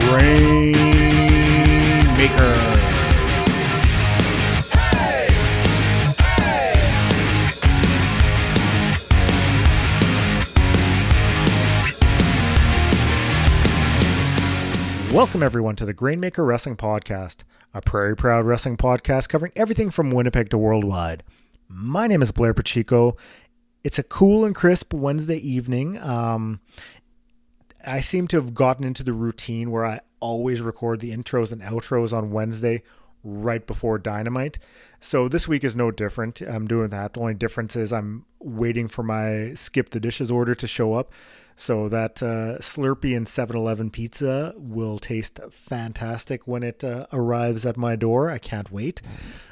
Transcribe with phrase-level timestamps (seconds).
[0.00, 0.72] Grain
[2.16, 2.74] Maker.
[15.12, 20.10] Welcome, everyone, to the Grainmaker Wrestling Podcast, a Prairie Proud wrestling podcast covering everything from
[20.10, 21.22] Winnipeg to worldwide.
[21.68, 23.16] My name is Blair Pacheco.
[23.84, 25.98] It's a cool and crisp Wednesday evening.
[25.98, 26.60] Um,
[27.86, 31.62] I seem to have gotten into the routine where I always record the intros and
[31.62, 32.82] outros on Wednesday
[33.24, 34.58] right before Dynamite.
[35.00, 36.40] So this week is no different.
[36.42, 37.14] I'm doing that.
[37.14, 41.12] The only difference is I'm waiting for my skip the dishes order to show up.
[41.56, 47.76] So that uh, Slurpee and 7-Eleven pizza will taste fantastic when it uh, arrives at
[47.76, 48.28] my door.
[48.28, 49.00] I can't wait.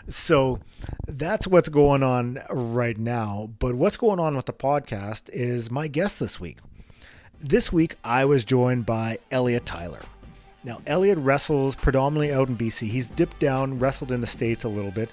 [0.08, 0.58] So
[1.06, 3.50] that's what's going on right now.
[3.58, 6.58] But what's going on with the podcast is my guest this week.
[7.44, 9.98] This week I was joined by Elliot Tyler.
[10.62, 12.86] Now, Elliot wrestles predominantly out in BC.
[12.86, 15.10] He's dipped down, wrestled in the States a little bit.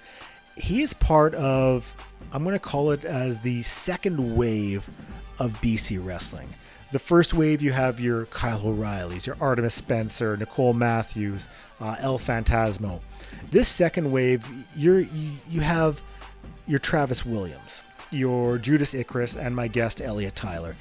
[0.56, 1.92] He is part of,
[2.32, 4.88] I'm going to call it as the second wave
[5.40, 6.50] of BC wrestling.
[6.92, 11.50] The first wave, you have your Kyle O'Reillys, your Artemis Spencer, Nicole Matthews,
[11.82, 13.00] uh, El Phantasmo.
[13.50, 16.00] This second wave, you're, you, you have
[16.68, 20.76] your Travis Williams, your Judas Icarus, and my guest, Elliot Tyler.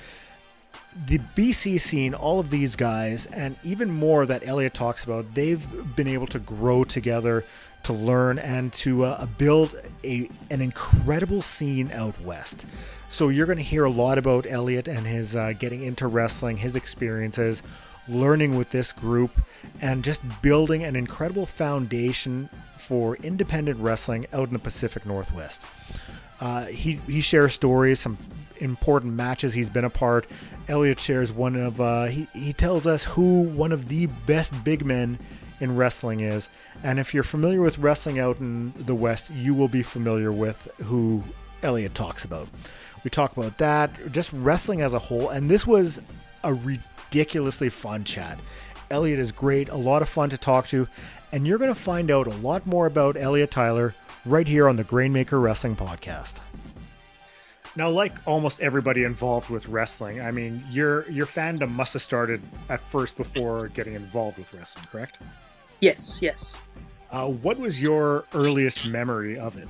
[1.07, 5.65] The BC scene, all of these guys, and even more that Elliot talks about, they've
[5.95, 7.45] been able to grow together,
[7.85, 12.67] to learn, and to uh, build a, an incredible scene out west.
[13.11, 16.57] So you're going to hear a lot about Elliot and his uh, getting into wrestling,
[16.57, 17.63] his experiences,
[18.09, 19.31] learning with this group,
[19.81, 25.63] and just building an incredible foundation for independent wrestling out in the Pacific Northwest.
[26.41, 28.17] Uh, he he shares stories, some
[28.59, 30.27] important matches he's been a part.
[30.69, 34.85] Elliot shares one of uh, he he tells us who one of the best big
[34.85, 35.19] men
[35.61, 36.49] in wrestling is,
[36.85, 40.69] and if you're familiar with wrestling out in the West, you will be familiar with
[40.83, 41.25] who
[41.63, 42.49] Elliot talks about.
[43.03, 46.03] We talk about that, just wrestling as a whole, and this was
[46.45, 48.39] a ridiculously fun chat.
[48.91, 50.87] Elliot is great, a lot of fun to talk to,
[51.33, 54.77] and you're going to find out a lot more about Elliot Tyler right here on
[54.77, 56.37] the Grainmaker Wrestling Podcast.
[57.79, 62.43] Now, like almost everybody involved with wrestling, I mean, your your fandom must have started
[62.69, 65.19] at first before getting involved with wrestling, correct?
[65.81, 66.61] Yes, yes.
[67.13, 69.69] Uh, what was your earliest memory of it?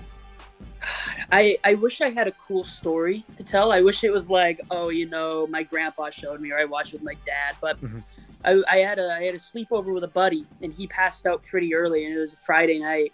[1.30, 3.72] I I wish I had a cool story to tell.
[3.72, 6.94] I wish it was like, oh, you know, my grandpa showed me, or I watched
[6.94, 7.56] with my dad.
[7.60, 7.98] But mm-hmm.
[8.42, 11.42] I, I had a I had a sleepover with a buddy, and he passed out
[11.42, 13.12] pretty early, and it was a Friday night,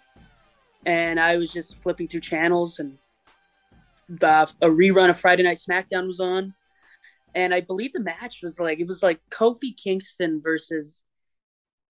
[0.85, 2.97] and I was just flipping through channels, and
[4.21, 6.53] uh, a rerun of Friday Night SmackDown was on,
[7.33, 11.03] and I believe the match was like it was like Kofi Kingston versus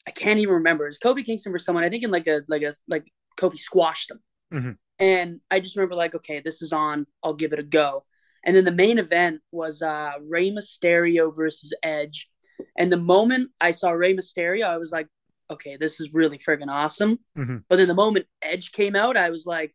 [0.06, 0.84] I can't even remember.
[0.84, 1.84] It was Kofi Kingston versus someone.
[1.84, 4.20] I think in like a like a like Kofi squashed him.
[4.52, 4.70] Mm-hmm.
[4.98, 7.06] And I just remember like, okay, this is on.
[7.22, 8.04] I'll give it a go.
[8.44, 12.30] And then the main event was uh, Rey Mysterio versus Edge.
[12.78, 15.08] And the moment I saw Rey Mysterio, I was like,
[15.50, 17.18] okay, this is really friggin' awesome.
[17.36, 17.58] Mm-hmm.
[17.68, 19.74] But then the moment Edge came out, I was like,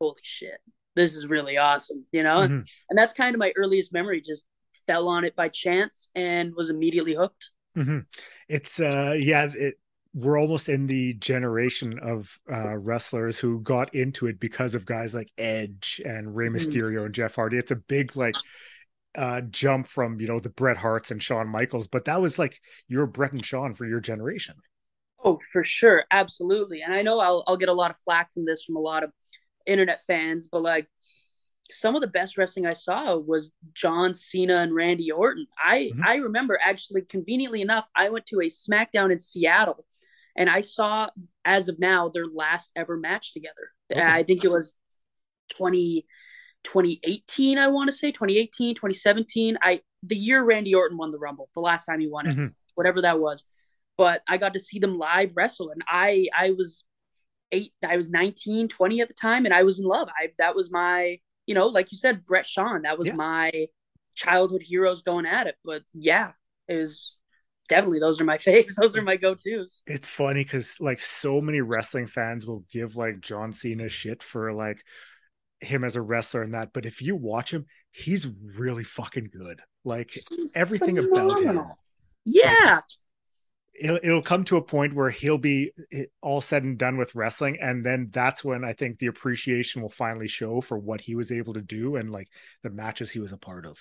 [0.00, 0.60] holy shit,
[0.94, 2.40] this is really awesome, you know?
[2.40, 2.60] Mm-hmm.
[2.90, 4.46] And that's kind of my earliest memory, just
[4.86, 7.50] fell on it by chance and was immediately hooked.
[7.76, 8.00] Mm-hmm.
[8.48, 9.74] It's, uh, yeah, it,
[10.14, 15.14] we're almost in the generation of uh, wrestlers who got into it because of guys
[15.14, 16.56] like Edge and Rey mm-hmm.
[16.56, 17.58] Mysterio mm and Jeff Hardy.
[17.58, 18.36] It's a big like
[19.16, 22.60] uh, jump from you know the Bret Harts and Shawn Michaels, but that was like
[22.88, 24.54] your Bret and Shawn for your generation.
[25.22, 26.82] Oh, for sure, absolutely.
[26.82, 29.02] And I know I'll I'll get a lot of flack from this from a lot
[29.02, 29.10] of
[29.66, 30.88] internet fans, but like
[31.70, 35.46] some of the best wrestling I saw was John Cena and Randy Orton.
[35.62, 36.02] I mm-hmm.
[36.04, 39.86] I remember actually conveniently enough, I went to a SmackDown in Seattle
[40.36, 41.08] and I saw
[41.44, 43.70] as of now their last ever match together.
[43.92, 44.02] Okay.
[44.02, 44.74] I think it was
[45.56, 46.06] 20,
[46.64, 49.58] 2018, I want to say 2018, 2017.
[49.62, 52.46] I the year Randy Orton won the Rumble, the last time he won it, mm-hmm.
[52.74, 53.44] whatever that was.
[53.96, 56.84] But I got to see them live wrestle, and I I was
[57.54, 60.08] eight, I was 19, 20 at the time, and I was in love.
[60.18, 63.14] I that was my, you know, like you said, Bret Shawn, that was yeah.
[63.14, 63.68] my
[64.14, 65.56] childhood heroes going at it.
[65.64, 66.32] But yeah,
[66.68, 67.16] it was
[67.68, 68.74] definitely those are my faves.
[68.76, 69.82] Those are my go tos.
[69.86, 74.52] It's funny because like so many wrestling fans will give like John Cena shit for
[74.52, 74.84] like
[75.60, 79.60] him as a wrestler and that, but if you watch him, he's really fucking good.
[79.84, 81.30] Like he's everything phenomenal.
[81.30, 81.72] about him.
[82.24, 82.80] Yeah.
[83.80, 87.14] It'll, it'll come to a point where he'll be eh, all said and done with
[87.14, 91.16] wrestling and then that's when i think the appreciation will finally show for what he
[91.16, 92.28] was able to do and like
[92.62, 93.78] the matches he was a part of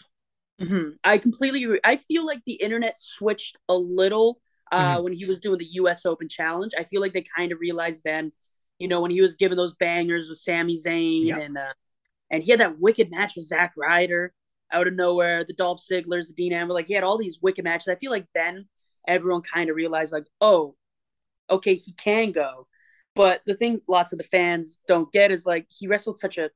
[0.61, 0.91] Mm-hmm.
[1.03, 1.79] I completely agree.
[1.83, 4.39] I feel like the internet switched a little
[4.71, 5.03] uh, mm-hmm.
[5.03, 6.05] when he was doing the U.S.
[6.05, 6.73] Open Challenge.
[6.77, 8.31] I feel like they kind of realized then,
[8.79, 11.73] you know, when he was giving those bangers with Sami Zayn and uh,
[12.29, 14.33] and he had that wicked match with Zack Ryder
[14.71, 17.63] out of nowhere, the Dolph Zigglers, the Dean Ambrose, like he had all these wicked
[17.63, 17.87] matches.
[17.87, 18.67] I feel like then
[19.07, 20.75] everyone kind of realized like, oh,
[21.49, 22.67] okay, he can go.
[23.15, 26.49] But the thing lots of the fans don't get is like he wrestled such a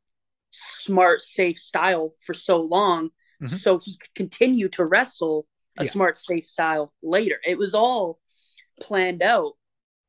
[0.52, 3.10] smart, safe style for so long,
[3.42, 3.56] mm-hmm.
[3.56, 5.48] so he could continue to wrestle
[5.78, 5.92] a yeah.
[5.92, 7.38] smart, safe style later.
[7.46, 8.20] It was all
[8.80, 9.54] planned out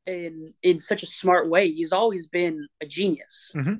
[0.07, 1.71] in in such a smart way.
[1.71, 3.53] He's always been a genius.
[3.55, 3.75] Mm-hmm.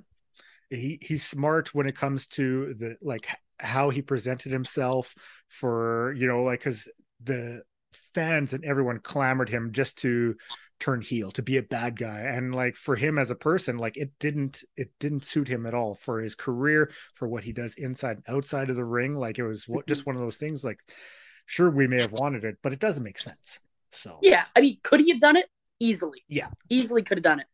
[0.71, 3.29] He he's smart when it comes to the like
[3.59, 5.15] how he presented himself
[5.49, 6.89] for you know like because
[7.23, 7.63] the
[8.19, 10.35] fans and everyone clamored him just to
[10.81, 12.21] turn heel to be a bad guy.
[12.21, 15.75] And like for him as a person like it didn't it didn't suit him at
[15.75, 19.15] all for his career for what he does inside and outside of the ring.
[19.15, 20.81] Like it was just one of those things like
[21.47, 23.61] sure we may have wanted it but it doesn't make sense.
[23.91, 25.47] So yeah i mean could he have done it?
[25.79, 26.25] Easily.
[26.29, 26.49] Yeah.
[26.69, 27.47] Easily could have done it.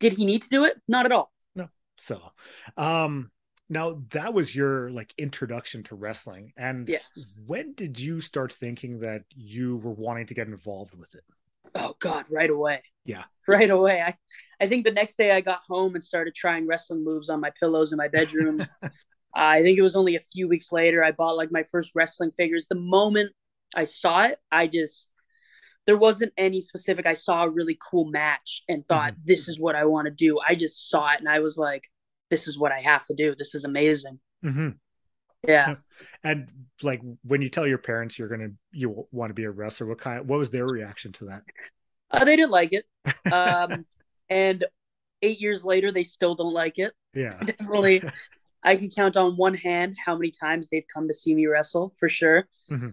[0.00, 0.76] Did he need to do it?
[0.86, 1.32] Not at all.
[1.54, 1.68] No.
[1.96, 2.20] So
[2.76, 3.30] um
[3.70, 7.06] now that was your like introduction to wrestling and yes.
[7.46, 11.22] when did you start thinking that you were wanting to get involved with it?
[11.74, 12.82] Oh god right away.
[13.04, 13.24] Yeah.
[13.48, 14.02] Right away.
[14.02, 14.14] I
[14.60, 17.50] i think the next day i got home and started trying wrestling moves on my
[17.58, 18.60] pillows in my bedroom.
[19.34, 22.32] I think it was only a few weeks later i bought like my first wrestling
[22.32, 22.66] figures.
[22.68, 23.30] The moment
[23.76, 25.08] i saw it i just
[25.86, 29.22] there wasn't any specific i saw a really cool match and thought mm-hmm.
[29.24, 30.40] this is what i want to do.
[30.40, 31.88] I just saw it and i was like
[32.30, 34.70] this is what i have to do this is amazing mm-hmm.
[35.46, 35.76] Yeah.
[36.22, 36.50] And
[36.82, 39.98] like when you tell your parents you're gonna you want to be a wrestler, what
[39.98, 40.26] kind?
[40.28, 41.42] What was their reaction to that?
[42.10, 42.84] Uh, they didn't like it.
[43.32, 43.86] Um,
[44.28, 44.64] and
[45.22, 46.92] eight years later, they still don't like it.
[47.14, 47.38] Yeah.
[47.44, 48.02] Definitely.
[48.62, 51.94] I can count on one hand how many times they've come to see me wrestle
[51.98, 52.46] for sure.
[52.70, 52.90] Mm-hmm.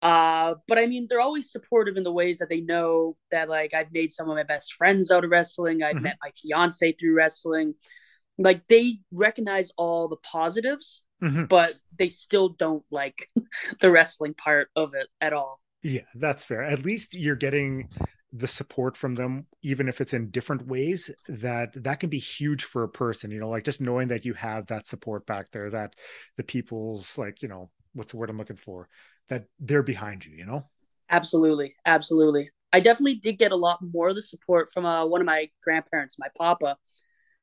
[0.00, 3.74] Uh, but I mean, they're always supportive in the ways that they know that like
[3.74, 5.82] I've made some of my best friends out of wrestling.
[5.82, 6.04] I've mm-hmm.
[6.04, 7.74] met my fiance through wrestling.
[8.38, 11.44] Like they recognize all the positives mm-hmm.
[11.44, 13.28] but they still don't like
[13.80, 15.60] the wrestling part of it at all.
[15.82, 16.62] Yeah, that's fair.
[16.62, 17.88] At least you're getting
[18.32, 22.62] the support from them even if it's in different ways that that can be huge
[22.62, 25.70] for a person you know like just knowing that you have that support back there
[25.70, 25.94] that
[26.36, 28.86] the people's like you know what's the word i'm looking for
[29.30, 30.62] that they're behind you you know
[31.08, 35.22] absolutely absolutely i definitely did get a lot more of the support from uh, one
[35.22, 36.76] of my grandparents my papa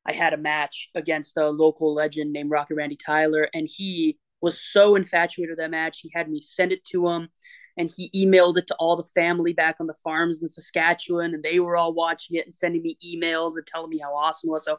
[0.05, 4.61] I had a match against a local legend named Rocky Randy Tyler, and he was
[4.61, 5.99] so infatuated with that match.
[6.01, 7.29] He had me send it to him,
[7.77, 11.43] and he emailed it to all the family back on the farms in Saskatchewan, and
[11.43, 14.51] they were all watching it and sending me emails and telling me how awesome it
[14.51, 14.65] was.
[14.65, 14.77] So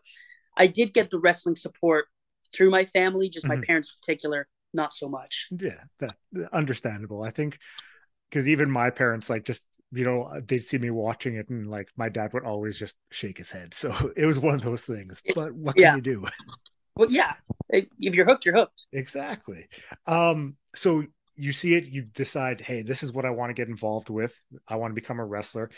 [0.56, 2.06] I did get the wrestling support
[2.54, 3.60] through my family, just mm-hmm.
[3.60, 5.48] my parents in particular, not so much.
[5.50, 6.16] Yeah, that
[6.52, 7.22] understandable.
[7.22, 7.58] I think
[8.30, 11.88] because even my parents like just you know they'd see me watching it and like
[11.96, 13.74] my dad would always just shake his head.
[13.74, 16.24] So it was one of those things but what can you do?
[16.96, 17.34] Well yeah
[17.68, 18.86] if you're hooked you're hooked.
[18.92, 19.68] Exactly.
[20.06, 21.04] Um so
[21.36, 24.34] you see it you decide hey this is what i want to get involved with.
[24.66, 25.70] I want to become a wrestler.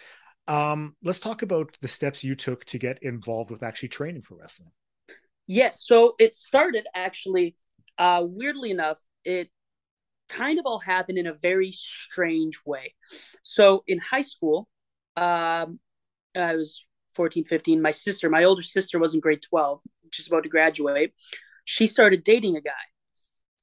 [0.47, 4.37] Um let's talk about the steps you took to get involved with actually training for
[4.37, 4.71] wrestling.
[5.47, 7.57] Yes so it started actually
[7.99, 9.51] uh weirdly enough it
[10.29, 12.95] kind of all happened in a very strange way.
[13.43, 14.69] So in high school,
[15.17, 15.81] um,
[16.37, 17.83] I was 14, 15.
[17.83, 19.81] My sister, my older sister, was in grade 12,
[20.13, 21.13] just about to graduate.
[21.65, 22.73] She started dating a guy.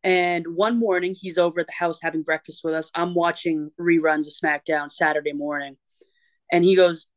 [0.04, 2.92] And one morning, he's over at the house having breakfast with us.
[2.94, 5.78] I'm watching reruns of SmackDown Saturday morning.
[6.52, 7.08] And he goes,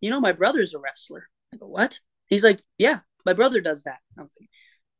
[0.00, 1.28] You know, my brother's a wrestler.
[1.52, 2.00] I go, What?
[2.26, 3.98] He's like, Yeah, my brother does that.
[4.18, 4.48] I'm like,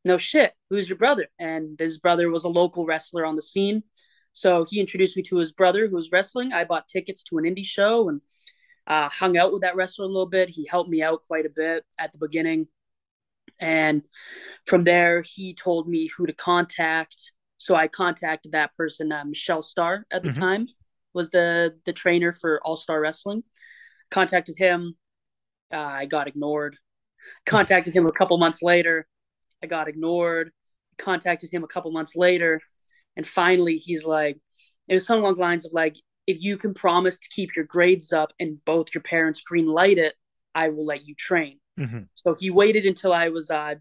[0.04, 1.26] no shit, who's your brother?
[1.38, 3.82] And his brother was a local wrestler on the scene.
[4.32, 6.52] So he introduced me to his brother who was wrestling.
[6.52, 8.20] I bought tickets to an indie show and
[8.86, 10.50] uh, hung out with that wrestler a little bit.
[10.50, 12.66] He helped me out quite a bit at the beginning.
[13.60, 14.02] And
[14.66, 17.32] from there, he told me who to contact.
[17.58, 20.40] So I contacted that person, uh, Michelle Starr at the mm-hmm.
[20.40, 20.66] time,
[21.14, 23.44] was the the trainer for All Star Wrestling.
[24.10, 24.96] Contacted him.
[25.72, 26.76] Uh, I got ignored.
[27.46, 29.06] Contacted him a couple months later.
[29.64, 30.52] I got ignored.
[30.98, 32.60] Contacted him a couple months later,
[33.16, 34.38] and finally he's like,
[34.86, 37.64] it was something along the lines of like, if you can promise to keep your
[37.64, 40.14] grades up and both your parents green light it,
[40.54, 41.58] I will let you train.
[41.78, 42.00] Mm-hmm.
[42.14, 43.74] So he waited until I was uh,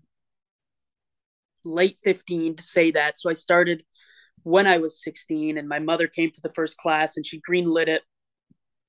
[1.63, 3.20] late 15 to say that.
[3.20, 3.84] So I started
[4.44, 7.68] when I was 16, and my mother came to the first class and she green
[7.68, 8.02] lit it.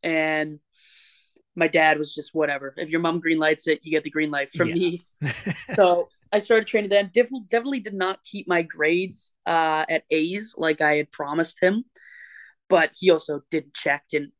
[0.03, 0.61] And
[1.55, 2.75] my dad was just whatever.
[2.77, 4.75] If your mom green lights it, you get the green light from yeah.
[4.75, 5.03] me.
[5.75, 7.13] so I started training then.
[7.15, 11.85] Definitely, definitely did not keep my grades uh, at A's like I had promised him,
[12.69, 14.33] but he also didn't check, didn't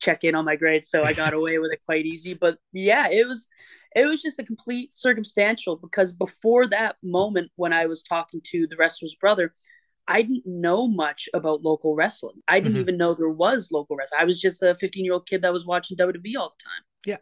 [0.00, 2.34] check in on my grades, so I got away with it quite easy.
[2.34, 3.46] But yeah, it was
[3.94, 8.66] it was just a complete circumstantial because before that moment when I was talking to
[8.66, 9.54] the wrestler's brother,
[10.08, 12.42] I didn't know much about local wrestling.
[12.48, 12.80] I didn't mm-hmm.
[12.80, 14.20] even know there was local wrestling.
[14.20, 16.82] I was just a 15 year old kid that was watching WWE all the time.
[17.06, 17.18] Yeah.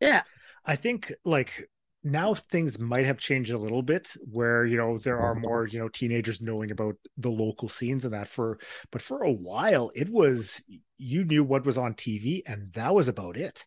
[0.00, 0.22] Yeah.
[0.64, 1.68] I think like
[2.02, 5.78] now things might have changed a little bit where you know there are more you
[5.78, 8.58] know teenagers knowing about the local scenes and that for
[8.90, 10.62] but for a while it was
[11.00, 13.64] you knew what was on TV and that was about it.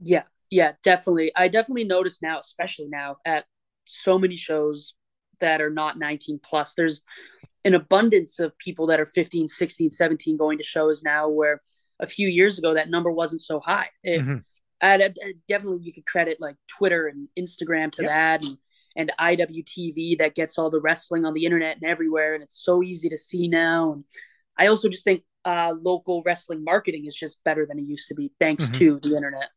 [0.00, 0.24] Yeah.
[0.50, 1.32] Yeah, definitely.
[1.34, 3.46] I definitely notice now, especially now at
[3.86, 4.94] so many shows
[5.40, 6.74] that are not 19 plus.
[6.74, 7.00] There's
[7.64, 11.62] an abundance of people that are 15, 16, 17 going to shows now where
[11.98, 13.88] a few years ago that number wasn't so high.
[14.02, 14.36] It, mm-hmm.
[14.80, 18.10] And, and definitely you could credit like Twitter and Instagram to yep.
[18.10, 18.58] that and
[18.96, 22.82] and IWTV that gets all the wrestling on the internet and everywhere and it's so
[22.82, 24.04] easy to see now and
[24.56, 28.14] I also just think uh, local wrestling marketing is just better than it used to
[28.14, 28.78] be thanks mm-hmm.
[28.78, 29.50] to the internet.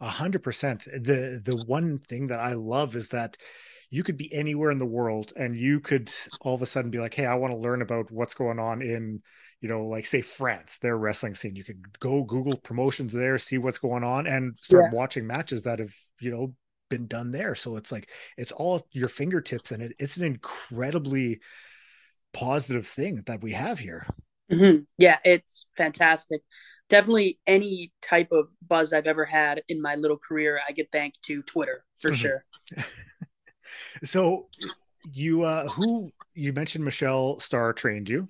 [0.00, 0.84] A hundred percent.
[0.84, 3.36] The the one thing that I love is that
[3.90, 6.10] you could be anywhere in the world and you could
[6.40, 8.82] all of a sudden be like, hey, I want to learn about what's going on
[8.82, 9.22] in,
[9.62, 11.56] you know, like say France, their wrestling scene.
[11.56, 14.96] You could go Google promotions there, see what's going on, and start yeah.
[14.96, 16.54] watching matches that have, you know,
[16.90, 17.54] been done there.
[17.54, 21.40] So it's like it's all your fingertips, and it, it's an incredibly
[22.34, 24.04] positive thing that we have here.
[24.50, 24.82] Mm-hmm.
[24.98, 26.42] Yeah, it's fantastic.
[26.90, 31.22] Definitely any type of buzz I've ever had in my little career, I get thanked
[31.22, 32.16] to Twitter for mm-hmm.
[32.16, 32.44] sure.
[34.04, 34.48] So
[35.12, 38.28] you uh who you mentioned Michelle Starr trained you?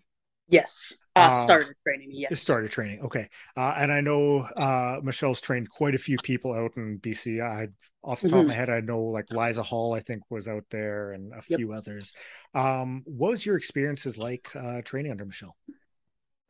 [0.52, 0.94] Yes.
[1.16, 2.26] Uh, uh, started training me.
[2.30, 2.40] Yes.
[2.40, 3.00] Started training.
[3.00, 3.28] Okay.
[3.56, 7.42] Uh, and I know uh, Michelle's trained quite a few people out in BC.
[7.42, 7.68] I
[8.04, 8.40] off the top mm-hmm.
[8.40, 11.42] of my head, I know like Liza Hall, I think was out there and a
[11.48, 11.58] yep.
[11.58, 12.12] few others.
[12.52, 15.56] Um, what was your experiences like uh, training under Michelle?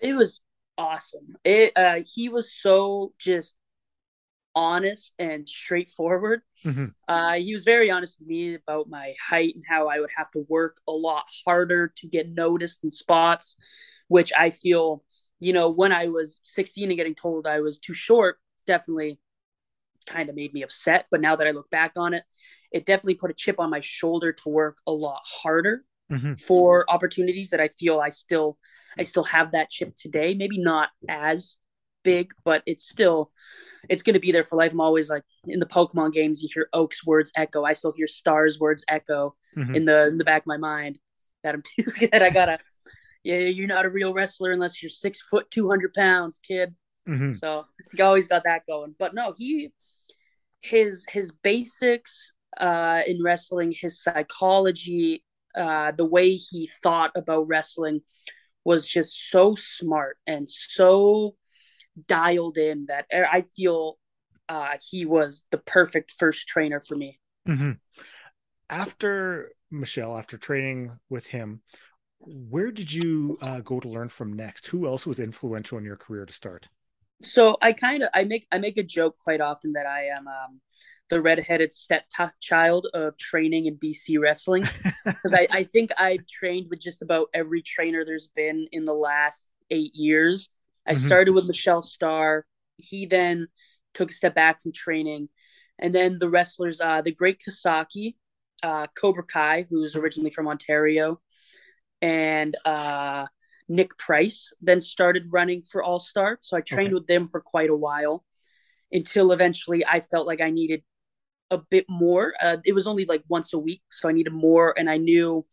[0.00, 0.40] It was
[0.78, 1.36] awesome.
[1.44, 3.56] It uh, he was so just
[4.54, 6.42] honest and straightforward.
[6.64, 6.86] Mm-hmm.
[7.08, 10.30] Uh, he was very honest with me about my height and how I would have
[10.32, 13.56] to work a lot harder to get noticed in spots,
[14.08, 15.04] which I feel,
[15.40, 19.18] you know, when I was 16 and getting told I was too short, definitely
[20.06, 21.06] kind of made me upset.
[21.10, 22.24] But now that I look back on it,
[22.72, 26.34] it definitely put a chip on my shoulder to work a lot harder mm-hmm.
[26.34, 28.58] for opportunities that I feel I still
[28.98, 30.34] I still have that chip today.
[30.34, 31.56] Maybe not as
[32.02, 33.30] big, but it's still
[33.88, 34.72] it's going to be there for life.
[34.72, 37.64] I'm always like in the Pokemon games, you hear Oak's words echo.
[37.64, 39.74] I still hear Star's words echo mm-hmm.
[39.74, 40.98] in the in the back of my mind
[41.42, 42.58] that I'm too that I gotta.
[43.24, 46.74] Yeah, you're not a real wrestler unless you're six foot, two hundred pounds, kid.
[47.08, 47.34] Mm-hmm.
[47.34, 48.94] So he always got that going.
[48.98, 49.72] But no, he
[50.60, 58.00] his his basics uh, in wrestling, his psychology, uh, the way he thought about wrestling
[58.64, 61.34] was just so smart and so
[62.06, 63.98] dialed in that I feel
[64.48, 67.18] uh, he was the perfect first trainer for me.
[67.48, 67.72] Mm-hmm.
[68.70, 71.62] After Michelle, after training with him,
[72.20, 74.66] where did you uh, go to learn from next?
[74.68, 76.68] Who else was influential in your career to start?
[77.20, 80.26] So I kind of I make I make a joke quite often that I am
[80.26, 80.60] um,
[81.08, 84.68] the redheaded stepchild of training in BC wrestling
[85.04, 88.94] because I, I think I've trained with just about every trainer there's been in the
[88.94, 90.48] last eight years
[90.86, 91.06] I mm-hmm.
[91.06, 92.44] started with Michelle Starr.
[92.78, 93.48] He then
[93.94, 95.28] took a step back from training.
[95.78, 98.16] And then the wrestlers, uh, the great Kasaki,
[98.62, 101.20] uh, Cobra Kai, who's originally from Ontario,
[102.00, 103.26] and uh,
[103.68, 106.38] Nick Price then started running for All Star.
[106.40, 106.94] So I trained okay.
[106.94, 108.24] with them for quite a while
[108.90, 110.82] until eventually I felt like I needed
[111.50, 112.34] a bit more.
[112.40, 114.74] Uh, it was only like once a week, so I needed more.
[114.78, 115.46] And I knew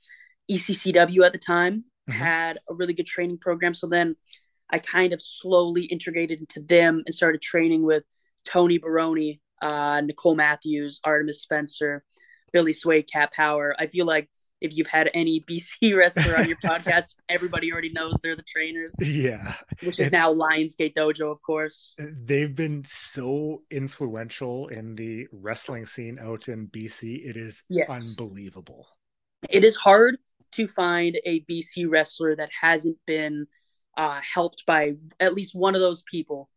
[0.51, 2.19] ECCW at the time mm-hmm.
[2.19, 3.73] had a really good training program.
[3.73, 4.15] So then
[4.69, 8.03] I kind of slowly integrated into them and started training with
[8.45, 12.03] Tony Baroni, uh, Nicole Matthews, Artemis Spencer,
[12.53, 13.75] Billy Suede, Cat Power.
[13.79, 14.29] I feel like
[14.61, 18.95] if you've had any BC wrestler on your podcast, everybody already knows they're the trainers.
[18.99, 19.55] Yeah.
[19.83, 21.95] Which is now Lionsgate Dojo, of course.
[22.25, 27.27] They've been so influential in the wrestling scene out in BC.
[27.27, 27.89] It is yes.
[27.89, 28.87] unbelievable.
[29.49, 30.17] It is hard
[30.51, 33.47] to find a BC wrestler that hasn't been–
[33.97, 36.49] uh, helped by at least one of those people.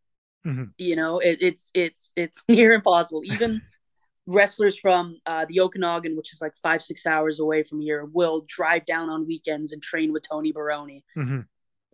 [0.45, 0.63] Mm-hmm.
[0.77, 3.21] You know, it, it's it's it's near impossible.
[3.25, 3.61] Even
[4.25, 8.45] wrestlers from uh, the Okanagan, which is like five six hours away from here, will
[8.47, 11.03] drive down on weekends and train with Tony Baroni.
[11.17, 11.41] Mm-hmm.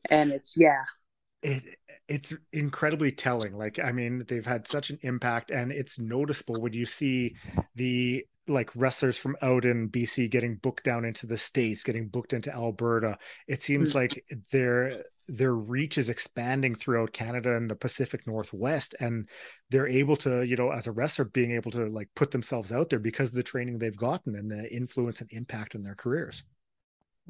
[0.09, 0.83] And it's yeah,
[1.41, 1.63] it
[2.07, 3.55] it's incredibly telling.
[3.57, 7.35] Like I mean, they've had such an impact, and it's noticeable when you see
[7.75, 12.33] the like wrestlers from out in BC getting booked down into the states, getting booked
[12.33, 13.17] into Alberta.
[13.47, 13.99] It seems mm-hmm.
[13.99, 19.29] like they're their reach is expanding throughout Canada and the Pacific Northwest, and
[19.69, 22.89] they're able to, you know, as a wrestler, being able to like put themselves out
[22.89, 26.43] there because of the training they've gotten and the influence and impact in their careers.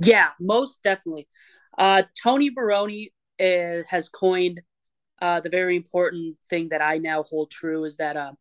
[0.01, 1.27] Yeah, most definitely.
[1.77, 4.62] Uh, Tony Baroni uh, has coined
[5.22, 8.36] uh, the very important thing that I now hold true is that um,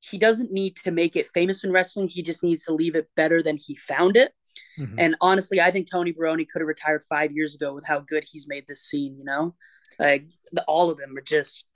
[0.00, 2.08] he doesn't need to make it famous in wrestling.
[2.08, 4.32] He just needs to leave it better than he found it.
[4.78, 4.94] Mm-hmm.
[4.98, 8.24] And honestly, I think Tony Baroni could have retired five years ago with how good
[8.26, 9.16] he's made this scene.
[9.18, 9.54] You know,
[9.98, 11.66] like the, all of them are just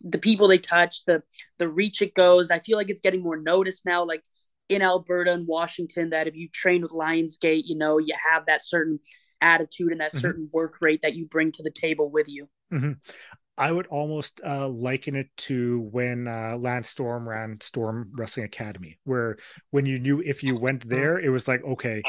[0.00, 1.22] the people they touch, the
[1.58, 2.50] the reach it goes.
[2.50, 4.04] I feel like it's getting more noticed now.
[4.04, 4.22] Like
[4.68, 8.64] in Alberta and Washington, that if you train with Lionsgate, you know, you have that
[8.64, 9.00] certain
[9.40, 10.20] attitude and that mm-hmm.
[10.20, 12.48] certain work rate that you bring to the table with you.
[12.72, 12.92] Mm-hmm.
[13.58, 18.98] I would almost uh, liken it to when uh, Lance Storm ran Storm Wrestling Academy,
[19.04, 19.38] where
[19.70, 22.02] when you knew if you went there, it was like, okay,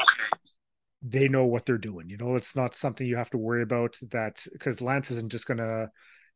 [1.02, 2.10] they know what they're doing.
[2.10, 5.46] You know, it's not something you have to worry about that because Lance isn't just
[5.46, 5.90] going to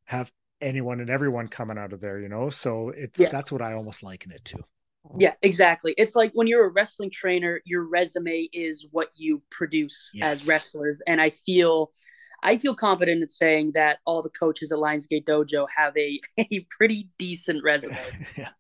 [0.05, 2.49] have anyone and everyone coming out of there, you know?
[2.49, 3.29] So it's yeah.
[3.29, 4.59] that's what I almost liken it to.
[5.19, 5.95] Yeah, exactly.
[5.99, 10.43] It's like when you're a wrestling trainer, your resume is what you produce yes.
[10.43, 10.99] as wrestlers.
[11.07, 11.91] And I feel
[12.43, 16.67] I feel confident in saying that all the coaches at Lionsgate Dojo have a, a
[16.71, 17.97] pretty decent resume.
[18.37, 18.51] yeah,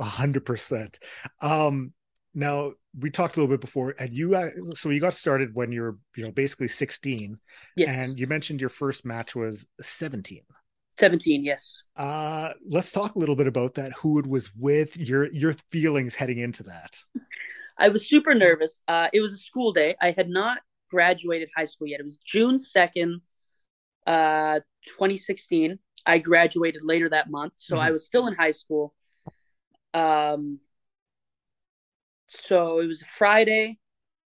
[0.00, 0.98] hundred percent.
[1.40, 1.92] Um,
[2.34, 5.72] now we talked a little bit before, and you uh, so you got started when
[5.72, 7.38] you were you know basically sixteen.
[7.76, 7.92] Yes.
[7.92, 10.42] And you mentioned your first match was seventeen.
[10.96, 15.24] 17 yes uh let's talk a little bit about that who it was with your
[15.32, 16.96] your feelings heading into that
[17.78, 20.58] i was super nervous uh it was a school day i had not
[20.90, 22.00] graduated high school yet.
[22.00, 23.20] It was June 2nd,
[24.06, 25.78] uh, 2016.
[26.06, 27.54] I graduated later that month.
[27.56, 27.86] So mm-hmm.
[27.86, 28.94] I was still in high school.
[29.92, 30.60] Um,
[32.26, 33.78] so it was a Friday,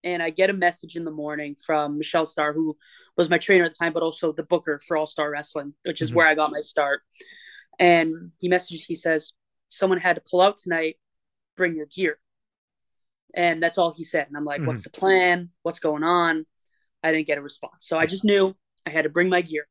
[0.03, 2.77] and I get a message in the morning from Michelle Starr, who
[3.17, 6.01] was my trainer at the time, but also the booker for All Star Wrestling, which
[6.01, 6.17] is mm-hmm.
[6.17, 7.01] where I got my start.
[7.77, 9.33] And he messaged, he says,
[9.69, 10.95] Someone had to pull out tonight,
[11.55, 12.17] bring your gear.
[13.35, 14.27] And that's all he said.
[14.27, 14.67] And I'm like, mm-hmm.
[14.67, 15.49] what's the plan?
[15.63, 16.45] What's going on?
[17.03, 17.87] I didn't get a response.
[17.87, 19.67] So I just knew I had to bring my gear.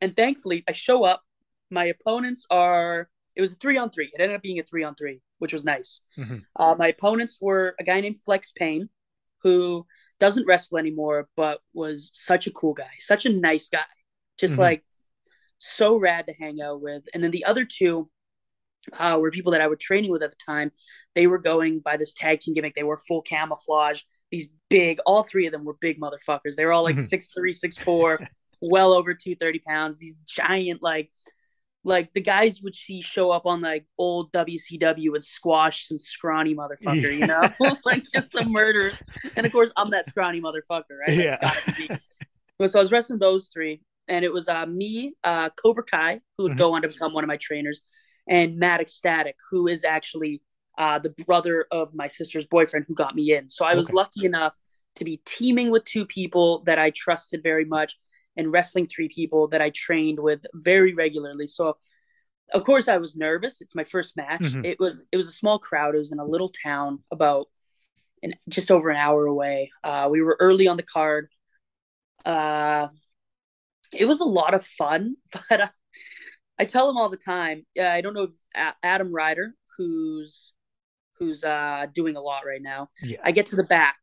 [0.00, 1.22] And thankfully, I show up.
[1.70, 4.10] My opponents are, it was a three on three.
[4.12, 6.02] It ended up being a three on three, which was nice.
[6.18, 6.38] Mm-hmm.
[6.54, 8.90] Uh, my opponents were a guy named Flex Payne,
[9.42, 9.86] who
[10.20, 13.80] doesn't wrestle anymore, but was such a cool guy, such a nice guy.
[14.38, 14.62] Just mm-hmm.
[14.62, 14.84] like
[15.58, 17.04] so rad to hang out with.
[17.14, 18.10] And then the other two
[18.98, 20.72] uh, were people that I was training with at the time.
[21.14, 22.74] They were going by this tag team gimmick.
[22.74, 24.02] They were full camouflage.
[24.30, 26.56] These big, all three of them were big motherfuckers.
[26.56, 27.04] They were all like mm-hmm.
[27.04, 28.20] six three, six four,
[28.62, 29.98] well over two thirty pounds.
[29.98, 31.10] These giant, like,
[31.84, 36.54] like the guys would see show up on like old WCW and squash some scrawny
[36.54, 37.08] motherfucker, yeah.
[37.08, 38.92] you know, like just some murder.
[39.36, 41.16] And of course, I'm that scrawny motherfucker, right?
[41.16, 41.52] yeah.
[42.66, 46.44] so I was wrestling those three, and it was uh, me, uh, Cobra Kai, who
[46.44, 46.58] would mm-hmm.
[46.58, 47.82] go on to become one of my trainers,
[48.28, 50.42] and Matt Ecstatic, who is actually
[50.78, 53.48] uh, the brother of my sister's boyfriend who got me in.
[53.48, 53.96] So I was okay.
[53.96, 54.56] lucky enough
[54.96, 57.98] to be teaming with two people that I trusted very much
[58.36, 61.46] and wrestling three people that I trained with very regularly.
[61.46, 61.76] So
[62.52, 63.60] of course I was nervous.
[63.60, 64.42] It's my first match.
[64.42, 64.64] Mm-hmm.
[64.64, 65.94] It was it was a small crowd.
[65.94, 67.48] It was in a little town about
[68.22, 69.70] an, just over an hour away.
[69.82, 71.28] Uh, we were early on the card.
[72.24, 72.88] Uh,
[73.92, 75.16] it was a lot of fun,
[75.48, 75.68] but uh,
[76.62, 77.66] I tell him all the time.
[77.76, 80.54] Uh, I don't know if Adam Ryder, who's
[81.18, 82.88] who's uh, doing a lot right now.
[83.02, 83.18] Yeah.
[83.24, 83.96] I get to the back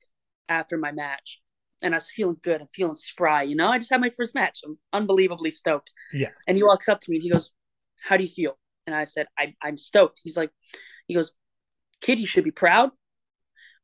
[0.50, 1.42] after my match,
[1.82, 2.60] and I was feeling good.
[2.60, 3.44] I'm feeling spry.
[3.44, 4.60] You know, I just had my first match.
[4.66, 5.90] I'm unbelievably stoked.
[6.12, 6.32] Yeah.
[6.50, 7.54] And he walks up to me and he goes,
[8.02, 10.52] "How do you feel?" And I said, I, "I'm stoked." He's like,
[11.08, 11.32] he goes,
[12.02, 12.92] "Kid, you should be proud,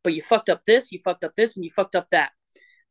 [0.03, 2.31] but you fucked up this, you fucked up this, and you fucked up that.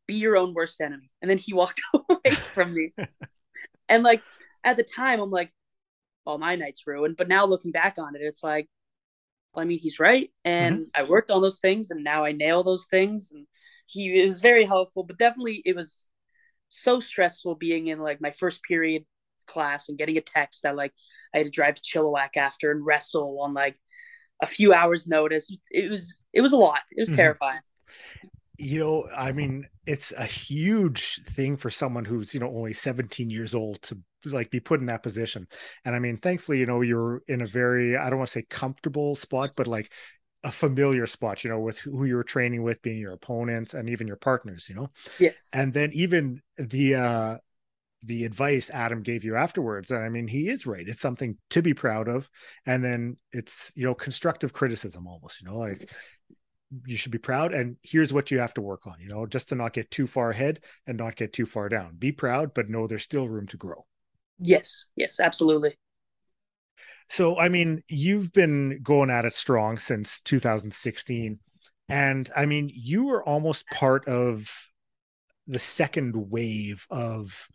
[0.06, 2.94] Be your own worst enemy." And then he walked away from me.
[3.90, 4.22] and like
[4.64, 5.52] at the time, I'm like,
[6.24, 8.68] "Well, my night's ruined." But now looking back on it, it's like,
[9.56, 10.30] I mean, he's right.
[10.44, 11.02] And mm-hmm.
[11.02, 13.32] I worked on those things and now I nail those things.
[13.32, 13.46] And
[13.86, 16.08] he was very helpful, but definitely it was
[16.68, 19.04] so stressful being in like my first period
[19.46, 20.92] class and getting a text that like
[21.34, 23.76] I had to drive to Chilliwack after and wrestle on like
[24.42, 25.54] a few hours notice.
[25.70, 26.80] It was, it was a lot.
[26.90, 27.16] It was mm-hmm.
[27.16, 27.60] terrifying
[28.56, 33.28] you know i mean it's a huge thing for someone who's you know only 17
[33.28, 33.98] years old to
[34.32, 35.46] like be put in that position.
[35.84, 38.46] And I mean, thankfully, you know, you're in a very I don't want to say
[38.48, 39.92] comfortable spot, but like
[40.42, 44.06] a familiar spot, you know, with who you're training with, being your opponents and even
[44.06, 44.90] your partners, you know.
[45.18, 45.48] Yes.
[45.52, 47.36] And then even the uh
[48.06, 49.90] the advice Adam gave you afterwards.
[49.90, 50.86] And I mean, he is right.
[50.86, 52.28] It's something to be proud of.
[52.66, 55.88] And then it's, you know, constructive criticism almost, you know, like
[56.86, 59.48] you should be proud and here's what you have to work on you know just
[59.48, 62.68] to not get too far ahead and not get too far down be proud but
[62.68, 63.84] know there's still room to grow
[64.38, 65.76] yes yes absolutely
[67.08, 71.38] so i mean you've been going at it strong since 2016
[71.88, 74.50] and i mean you were almost part of
[75.46, 77.48] the second wave of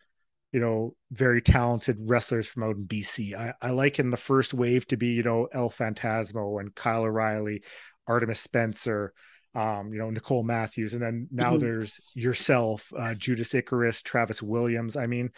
[0.51, 4.53] you know very talented wrestlers from out in bc i, I like in the first
[4.53, 7.63] wave to be you know el phantasmo and kyle o'reilly
[8.09, 9.13] Artemis Spencer,
[9.55, 11.59] um, you know, Nicole Matthews, and then now mm-hmm.
[11.59, 14.97] there's yourself, uh, Judas Icarus, Travis Williams.
[14.97, 15.29] I mean,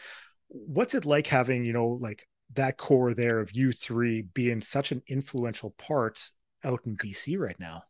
[0.52, 4.92] what's it like having, you know, like that core there of you three being such
[4.92, 6.30] an influential part
[6.64, 7.84] out in BC right now?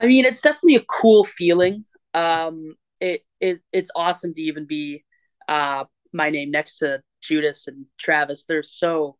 [0.00, 1.84] I mean, it's definitely a cool feeling.
[2.12, 5.04] Um, it, it it's awesome to even be
[5.48, 8.44] uh, my name next to Judas and Travis.
[8.44, 9.16] They're so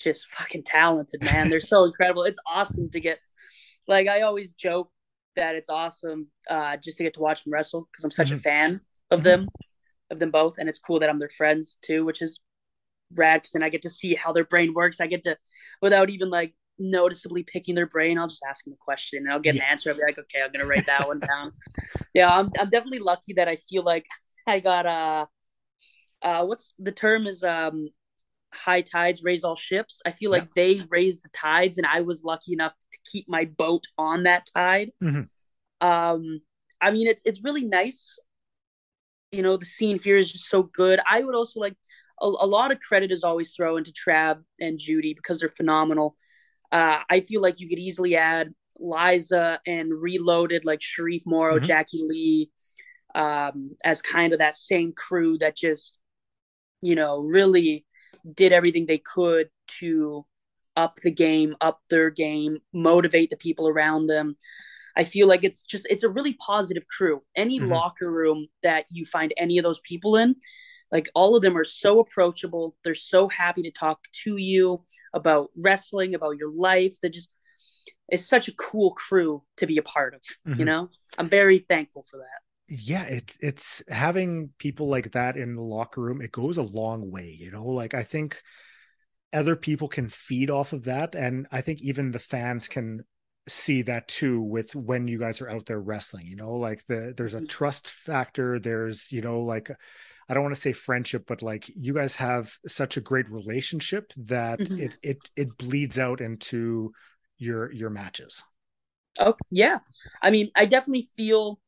[0.00, 1.50] just fucking talented, man.
[1.50, 2.22] They're so incredible.
[2.22, 3.18] It's awesome to get
[3.86, 4.90] like I always joke
[5.36, 8.36] that it's awesome uh, just to get to watch them wrestle because I'm such mm-hmm.
[8.36, 9.28] a fan of mm-hmm.
[9.28, 9.48] them,
[10.10, 12.40] of them both, and it's cool that I'm their friends too, which is
[13.14, 13.46] rad.
[13.52, 15.00] Then I get to see how their brain works.
[15.00, 15.36] I get to,
[15.80, 19.40] without even like noticeably picking their brain, I'll just ask them a question and I'll
[19.40, 19.64] get yeah.
[19.64, 19.90] an answer.
[19.90, 21.52] I'll be like, okay, I'm gonna write that one down.
[22.12, 24.06] Yeah, I'm I'm definitely lucky that I feel like
[24.46, 25.26] I got uh,
[26.22, 27.88] uh, what's the term is um
[28.54, 30.00] high tides raise all ships.
[30.06, 30.76] I feel like yeah.
[30.78, 34.46] they raised the tides, and I was lucky enough to keep my boat on that
[34.54, 34.90] tide.
[35.02, 35.86] Mm-hmm.
[35.86, 36.40] Um,
[36.80, 38.18] I mean, it's it's really nice.
[39.34, 41.00] You know, the scene here is just so good.
[41.10, 41.76] I would also like
[42.20, 46.16] a, a lot of credit is always thrown to Trav and Judy because they're phenomenal.
[46.70, 51.66] Uh, I feel like you could easily add Liza and Reloaded, like Sharif Morrow, mm-hmm.
[51.66, 52.50] Jackie Lee,
[53.14, 55.98] um, as kind of that same crew that just,
[56.82, 57.84] you know, really
[58.32, 60.26] did everything they could to
[60.76, 64.36] up the game, up their game, motivate the people around them.
[64.96, 67.22] I feel like it's just it's a really positive crew.
[67.34, 67.72] Any mm-hmm.
[67.72, 70.36] locker room that you find any of those people in,
[70.92, 72.76] like all of them are so approachable.
[72.84, 76.94] They're so happy to talk to you about wrestling, about your life.
[77.00, 77.30] They're just
[78.08, 80.58] it's such a cool crew to be a part of, mm-hmm.
[80.58, 80.90] you know?
[81.16, 86.00] I'm very thankful for that yeah it's it's having people like that in the locker
[86.00, 88.42] room it goes a long way you know like i think
[89.32, 93.04] other people can feed off of that and i think even the fans can
[93.46, 97.12] see that too with when you guys are out there wrestling you know like the
[97.16, 97.46] there's a mm-hmm.
[97.46, 99.70] trust factor there's you know like
[100.28, 104.12] i don't want to say friendship but like you guys have such a great relationship
[104.16, 104.78] that mm-hmm.
[104.78, 106.90] it it it bleeds out into
[107.36, 108.42] your your matches
[109.20, 109.78] oh yeah
[110.22, 111.60] i mean i definitely feel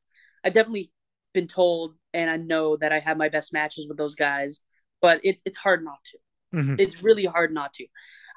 [0.46, 0.92] I've definitely
[1.34, 4.60] been told, and I know that I have my best matches with those guys,
[5.02, 6.18] but it's it's hard not to.
[6.56, 6.74] Mm-hmm.
[6.78, 7.86] It's really hard not to.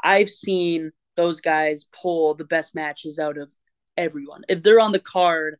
[0.03, 3.51] I've seen those guys pull the best matches out of
[3.97, 4.43] everyone.
[4.47, 5.55] If they're on the card,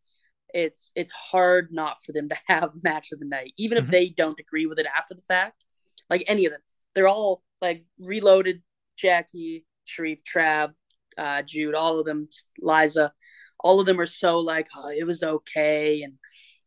[0.53, 3.87] it's it's hard not for them to have match of the night, even mm-hmm.
[3.87, 5.65] if they don't agree with it after the fact.
[6.09, 6.61] Like any of them,
[6.95, 8.61] they're all like reloaded.
[8.97, 10.73] Jackie, Sharif, Trav,
[11.17, 12.27] uh, Jude, all of them,
[12.59, 13.13] Liza
[13.59, 16.13] all of them are so like, oh, it was okay and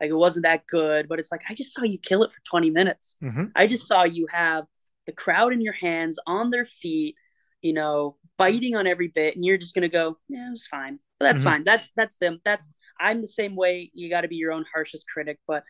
[0.01, 1.09] like it wasn't that good.
[1.09, 3.17] But it's like I just saw you kill it for 20 minutes.
[3.23, 3.45] Mm-hmm.
[3.55, 4.65] I just saw you have
[5.07, 7.17] the crowd in your hands on their feet,
[7.63, 10.99] you know, biting on every bit, and you're just gonna go, yeah, it was fine.
[11.19, 11.49] But that's mm-hmm.
[11.49, 11.65] fine.
[11.65, 12.41] That's that's them.
[12.45, 12.67] That's
[13.01, 13.91] I'm the same way.
[13.95, 15.65] You got to be your own harshest critic, but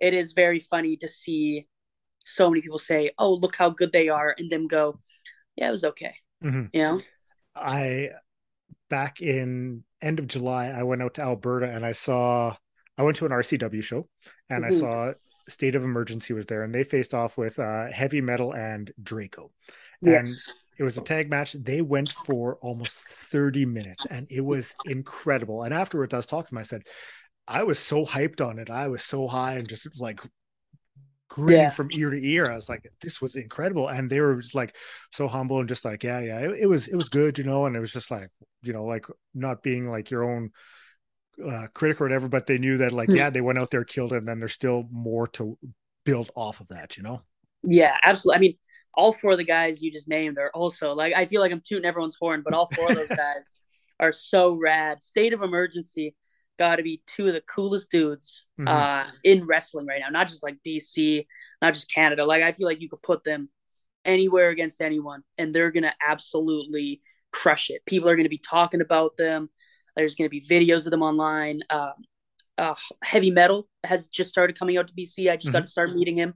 [0.00, 1.66] it is very funny to see
[2.24, 5.00] so many people say, "Oh, look how good they are," and them go,
[5.56, 6.64] "Yeah, it was okay." Mm-hmm.
[6.72, 7.00] You know,
[7.54, 8.10] I
[8.90, 12.54] back in end of July, I went out to Alberta and I saw
[12.96, 14.08] I went to an RCW show
[14.48, 14.74] and mm-hmm.
[14.74, 15.12] I saw
[15.48, 19.50] State of Emergency was there and they faced off with uh, Heavy Metal and Draco.
[20.00, 20.54] Yes.
[20.78, 21.52] It was a tag match.
[21.52, 25.62] They went for almost 30 minutes and it was incredible.
[25.62, 26.58] And afterwards I was talking to him.
[26.58, 26.82] I said,
[27.46, 28.70] I was so hyped on it.
[28.70, 30.20] I was so high and just like
[31.28, 31.70] grinning yeah.
[31.70, 32.50] from ear to ear.
[32.50, 33.88] I was like, this was incredible.
[33.88, 34.76] And they were just like
[35.12, 37.66] so humble and just like, yeah, yeah, it, it was, it was good, you know?
[37.66, 38.30] And it was just like,
[38.62, 40.50] you know, like not being like your own
[41.44, 43.16] uh, critic or whatever, but they knew that like, hmm.
[43.16, 45.58] yeah, they went out there, killed it, and then there's still more to
[46.04, 47.22] build off of that, you know?
[47.62, 48.36] Yeah, absolutely.
[48.36, 48.56] I mean,
[48.96, 51.62] all four of the guys you just named are also like, I feel like I'm
[51.66, 53.50] tooting everyone's horn, but all four of those guys
[54.00, 55.02] are so rad.
[55.02, 56.14] State of emergency
[56.58, 58.68] got to be two of the coolest dudes mm-hmm.
[58.68, 60.10] uh, in wrestling right now.
[60.10, 61.26] Not just like BC,
[61.60, 62.24] not just Canada.
[62.24, 63.48] Like I feel like you could put them
[64.04, 67.00] anywhere against anyone, and they're gonna absolutely
[67.32, 67.82] crush it.
[67.86, 69.48] People are gonna be talking about them.
[69.96, 71.60] There's gonna be videos of them online.
[71.70, 71.92] Um,
[72.56, 75.30] uh, heavy metal has just started coming out to BC.
[75.30, 75.52] I just mm-hmm.
[75.52, 76.34] got to start meeting him.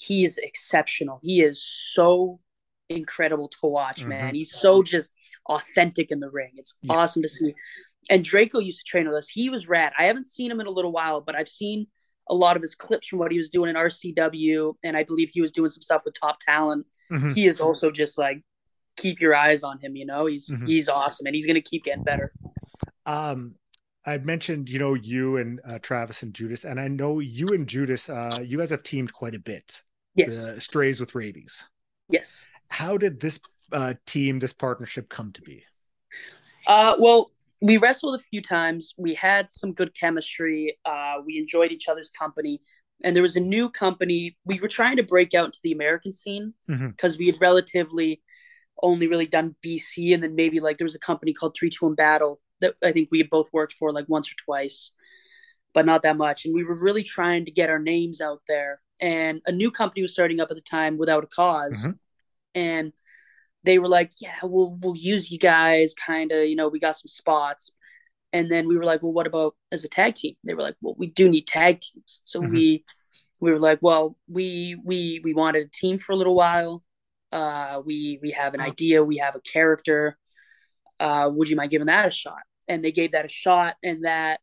[0.00, 1.20] He's exceptional.
[1.22, 2.40] He is so
[2.88, 4.28] incredible to watch, man.
[4.28, 4.36] Mm-hmm.
[4.36, 5.10] He's so just
[5.46, 6.52] authentic in the ring.
[6.56, 6.94] It's yeah.
[6.94, 7.54] awesome to see.
[8.08, 9.28] and Draco used to train with us.
[9.28, 9.92] He was rad.
[9.98, 11.86] I haven't seen him in a little while, but I've seen
[12.28, 15.30] a lot of his clips from what he was doing in RCW, and I believe
[15.30, 16.86] he was doing some stuff with Top Talent.
[17.10, 17.28] Mm-hmm.
[17.28, 18.42] He is also just like
[18.96, 19.96] keep your eyes on him.
[19.96, 20.66] You know, he's mm-hmm.
[20.66, 22.32] he's awesome, and he's going to keep getting better.
[23.04, 23.56] Um,
[24.06, 27.66] I mentioned, you know, you and uh, Travis and Judas, and I know you and
[27.66, 29.82] Judas, uh, you guys have teamed quite a bit.
[30.14, 30.46] Yes.
[30.46, 31.64] The Strays with Rabies.
[32.08, 32.46] Yes.
[32.68, 33.40] How did this
[33.72, 35.64] uh, team, this partnership come to be?
[36.66, 38.94] Uh, well, we wrestled a few times.
[38.96, 40.78] We had some good chemistry.
[40.84, 42.60] Uh, we enjoyed each other's company.
[43.02, 44.36] And there was a new company.
[44.44, 47.18] We were trying to break out into the American scene because mm-hmm.
[47.18, 48.22] we had relatively
[48.82, 50.14] only really done BC.
[50.14, 52.92] And then maybe like there was a company called 3 2 1 Battle that I
[52.92, 54.92] think we had both worked for like once or twice,
[55.72, 56.44] but not that much.
[56.44, 58.80] And we were really trying to get our names out there.
[59.00, 61.90] And a new company was starting up at the time without a because mm-hmm.
[62.54, 62.92] And
[63.64, 66.96] they were like, "Yeah, we'll we'll use you guys." Kind of, you know, we got
[66.96, 67.72] some spots,
[68.32, 70.76] and then we were like, "Well, what about as a tag team?" They were like,
[70.80, 72.52] "Well, we do need tag teams." So mm-hmm.
[72.52, 72.84] we
[73.40, 76.82] we were like, "Well, we we we wanted a team for a little while.
[77.32, 80.18] Uh, we we have an idea, we have a character.
[80.98, 84.04] Uh, would you mind giving that a shot?" And they gave that a shot, and
[84.04, 84.40] that.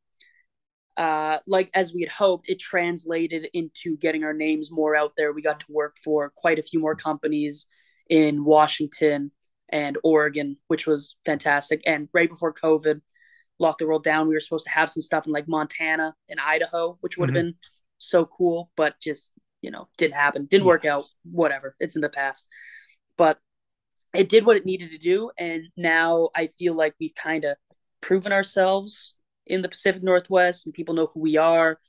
[0.97, 5.31] Uh, like as we had hoped, it translated into getting our names more out there.
[5.31, 7.67] We got to work for quite a few more companies
[8.10, 9.31] in Washington
[9.69, 11.81] and Oregon, which was fantastic.
[11.86, 13.01] And right before COVID
[13.60, 16.39] locked the world down, we were supposed to have some stuff in like Montana and
[16.39, 17.49] Idaho, which would have mm-hmm.
[17.49, 17.55] been
[17.99, 19.31] so cool, but just,
[19.62, 20.45] you know, didn't happen.
[20.45, 20.67] Didn't yeah.
[20.67, 21.05] work out.
[21.29, 21.75] Whatever.
[21.79, 22.47] It's in the past.
[23.17, 23.39] But
[24.15, 25.31] it did what it needed to do.
[25.38, 27.57] And now I feel like we've kind of
[28.01, 29.13] proven ourselves
[29.49, 31.79] in the Pacific Northwest and people know who we are.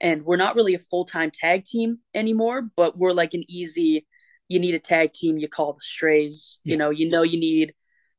[0.00, 4.06] And we're not really a full time tag team anymore, but we're like an easy
[4.48, 6.58] you need a tag team, you call the strays.
[6.62, 6.72] Yeah.
[6.72, 7.74] You know, you know you need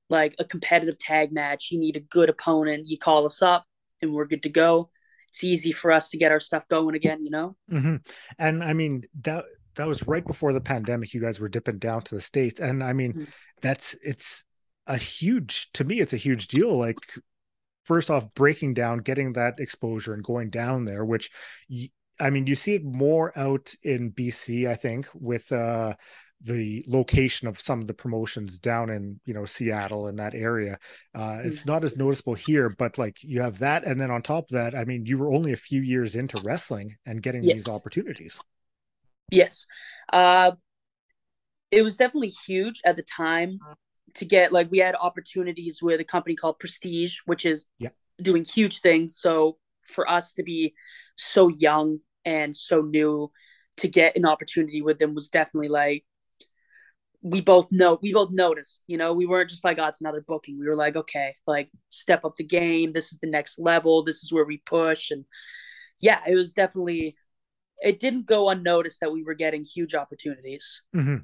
[0.10, 3.66] like a competitive tag match, you need a good opponent, you call us up
[4.02, 4.90] and we're good to go.
[5.30, 7.56] It's easy for us to get our stuff going again, you know?
[7.72, 7.96] Mm-hmm.
[8.38, 11.14] And I mean, that that was right before the pandemic.
[11.14, 12.60] You guys were dipping down to the States.
[12.60, 13.24] And I mean, mm-hmm.
[13.62, 14.44] that's it's
[14.86, 16.78] a huge to me, it's a huge deal.
[16.78, 16.98] Like
[17.84, 21.30] first off, breaking down, getting that exposure and going down there, which
[22.20, 25.96] I mean, you see it more out in BC, I think, with uh,
[26.42, 30.78] the location of some of the promotions down in you know Seattle and that area.
[31.16, 31.68] Uh, it's mm.
[31.68, 34.76] not as noticeable here, but like you have that, and then on top of that,
[34.76, 37.54] I mean, you were only a few years into wrestling and getting yes.
[37.54, 38.40] these opportunities.
[39.32, 39.66] Yes,
[40.12, 40.52] uh,
[41.72, 43.60] it was definitely huge at the time
[44.16, 47.90] to get like we had opportunities with a company called Prestige, which is yeah.
[48.22, 49.18] doing huge things.
[49.18, 50.74] So for us to be
[51.16, 53.32] so young and so new
[53.78, 56.06] to get an opportunity with them was definitely like
[57.22, 60.24] we both know we both noticed you know we weren't just like oh it's another
[60.28, 64.04] booking we were like okay like step up the game this is the next level
[64.04, 65.24] this is where we push and
[66.02, 67.16] yeah it was definitely
[67.82, 71.18] it didn't go unnoticed that we were getting huge opportunities mm-hmm.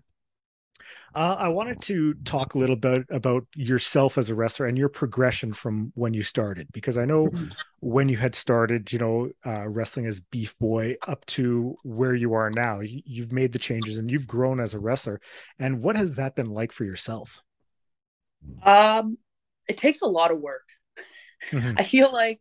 [1.16, 4.90] Uh, I wanted to talk a little bit about yourself as a wrestler and your
[4.90, 7.48] progression from when you started, because I know mm-hmm.
[7.80, 12.34] when you had started, you know, uh, wrestling as Beef Boy up to where you
[12.34, 15.20] are now, you, have made the changes and you've grown as a wrestler.
[15.58, 17.42] And what has that been like for yourself?
[18.64, 19.18] Um,
[19.68, 20.68] it takes a lot of work.
[21.52, 21.74] Mm-hmm.
[21.78, 22.40] I feel like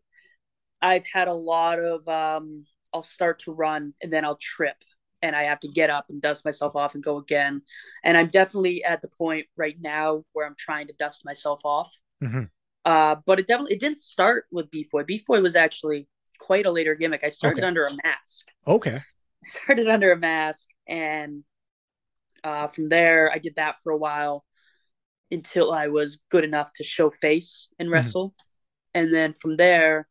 [0.82, 4.76] I've had a lot of um, I'll start to run and then I'll trip
[5.22, 7.62] and I have to get up and dust myself off and go again.
[8.04, 11.98] And I'm definitely at the point right now where I'm trying to dust myself off.
[12.22, 12.44] Mm-hmm.
[12.84, 15.02] Uh, but it definitely it didn't start with Beef Boy.
[15.02, 17.24] Beef Boy was actually quite a later gimmick.
[17.24, 17.66] I started okay.
[17.66, 18.46] under a mask.
[18.66, 19.02] Okay.
[19.44, 21.44] Started under a mask, and
[22.42, 24.44] uh, from there I did that for a while
[25.30, 27.94] until I was good enough to show face and mm-hmm.
[27.94, 28.30] wrestle.
[28.30, 29.00] Mm-hmm.
[29.00, 30.08] And then from there,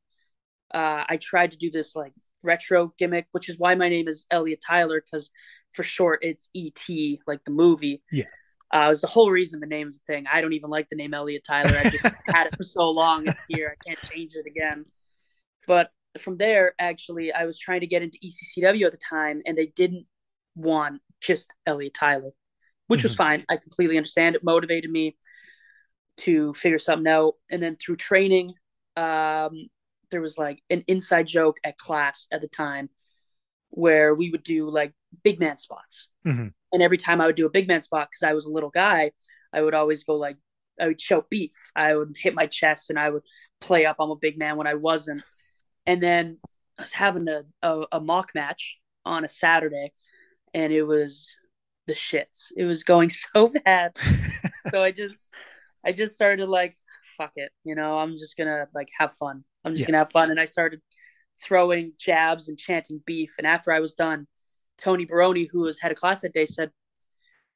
[0.73, 2.13] uh, I tried to do this like
[2.47, 5.29] retro gimmick, which is why my name is Elliot Tyler because
[5.71, 7.21] for short it's E.T.
[7.27, 8.01] like the movie.
[8.11, 8.25] Yeah.
[8.73, 10.25] Uh, it was the whole reason the name's a thing.
[10.31, 11.77] I don't even like the name Elliot Tyler.
[11.77, 13.27] I just had it for so long.
[13.27, 13.73] It's here.
[13.73, 14.85] I can't change it again.
[15.67, 19.57] But from there, actually, I was trying to get into ECCW at the time, and
[19.57, 20.05] they didn't
[20.55, 22.31] want just Elliot Tyler,
[22.87, 23.07] which mm-hmm.
[23.07, 23.45] was fine.
[23.49, 24.35] I completely understand.
[24.35, 25.17] It motivated me
[26.17, 27.35] to figure something out.
[27.49, 28.53] And then through training,
[28.95, 29.67] um,
[30.11, 32.89] there was like an inside joke at class at the time
[33.69, 34.93] where we would do like
[35.23, 36.09] big man spots.
[36.25, 36.47] Mm-hmm.
[36.71, 38.69] And every time I would do a big man spot, because I was a little
[38.69, 39.11] guy,
[39.53, 40.37] I would always go like,
[40.79, 41.51] I would show beef.
[41.75, 43.23] I would hit my chest and I would
[43.59, 45.23] play up I'm a big man when I wasn't.
[45.85, 46.37] And then
[46.77, 49.91] I was having a, a, a mock match on a Saturday
[50.53, 51.35] and it was
[51.87, 52.51] the shits.
[52.55, 53.97] It was going so bad.
[54.71, 55.29] so I just
[55.85, 56.75] I just started like
[57.17, 59.43] fuck it, you know, I'm just gonna like have fun.
[59.65, 59.87] I'm just Yeah.
[59.87, 60.31] gonna have fun.
[60.31, 60.81] And I started
[61.41, 63.35] throwing jabs and chanting beef.
[63.37, 64.27] And after I was done,
[64.77, 66.71] Tony Baroni, who was head of class that day, said,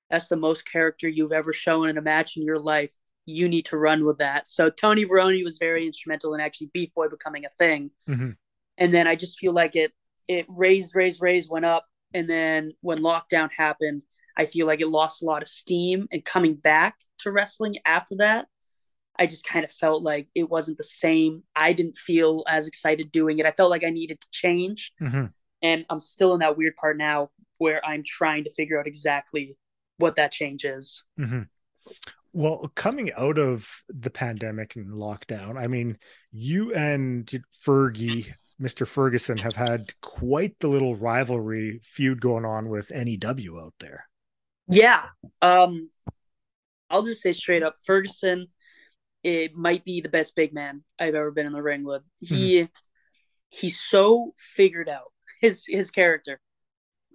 [0.09, 2.95] "That's the most character you've ever shown in a match in your life.
[3.25, 6.93] You need to run with that." So Tony Baroni was very instrumental in actually Beef
[6.93, 7.91] Boy becoming a thing.
[8.07, 8.37] Mhm.
[8.77, 9.93] And then I just feel like it
[10.27, 14.01] it raised, raised, raised, went up, and then when lockdown happened,
[14.37, 16.07] I feel like it lost a lot of steam.
[16.11, 18.47] And coming back to wrestling after that,
[19.19, 21.43] I just kind of felt like it wasn't the same.
[21.55, 23.45] I didn't feel as excited doing it.
[23.45, 24.93] I felt like I needed to change.
[25.01, 25.31] Mhm.
[25.61, 29.57] And I'm still in that weird part now where I'm trying to figure out exactly
[29.97, 31.03] what that change is.
[31.19, 31.47] Mhm.
[32.33, 35.99] Well, coming out of the pandemic and lockdown, I mean,
[36.31, 37.29] you and
[37.63, 38.87] Fergie, Mr.
[38.87, 44.09] Ferguson, have had quite the little rivalry feud going on with NEW out there.
[44.67, 45.09] Yeah.
[45.41, 45.89] Um
[46.89, 48.47] I'll just say straight up, Ferguson
[49.23, 52.01] it might be the best big man I've ever been in the ring with.
[52.19, 52.67] He
[53.49, 56.39] he's so figured out his his character.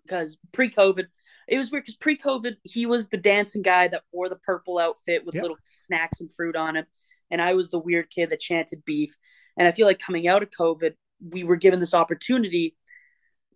[0.05, 1.07] Because pre-COVID,
[1.49, 5.27] it was weird because pre-COVID he was the dancing guy that wore the purple outfit
[5.27, 5.43] with Yep.
[5.43, 6.87] little snacks and fruit on it,
[7.31, 9.17] and I was the weird kid that chanted beef.
[9.59, 10.93] And I feel like coming out of COVID,
[11.29, 12.77] we were given this opportunity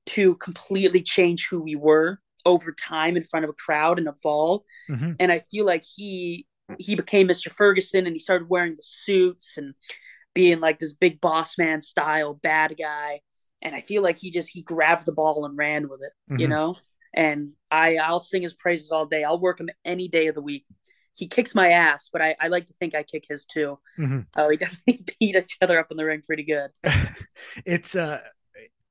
[0.07, 4.63] to completely change who we were over time in front of a crowd and evolve.
[4.89, 5.17] Mhm.
[5.21, 6.47] And I feel like he
[6.79, 7.51] he became Mr.
[7.51, 9.75] Ferguson and he started wearing the suits and
[10.35, 13.21] being like this big boss man style bad guy.
[13.63, 16.47] And I feel like he just he grabbed the ball and ran with it, you
[16.47, 16.51] Mhm.
[16.51, 16.77] know?
[17.15, 19.25] And I I'll sing his praises all day.
[19.25, 20.65] I'll work him any day of the week.
[21.17, 23.79] He kicks my ass, but I, I like to think I kick his too.
[23.99, 24.27] Mhm.
[24.37, 26.71] Oh, we definitely beat each other up in the ring pretty good.
[27.67, 28.21] it's uh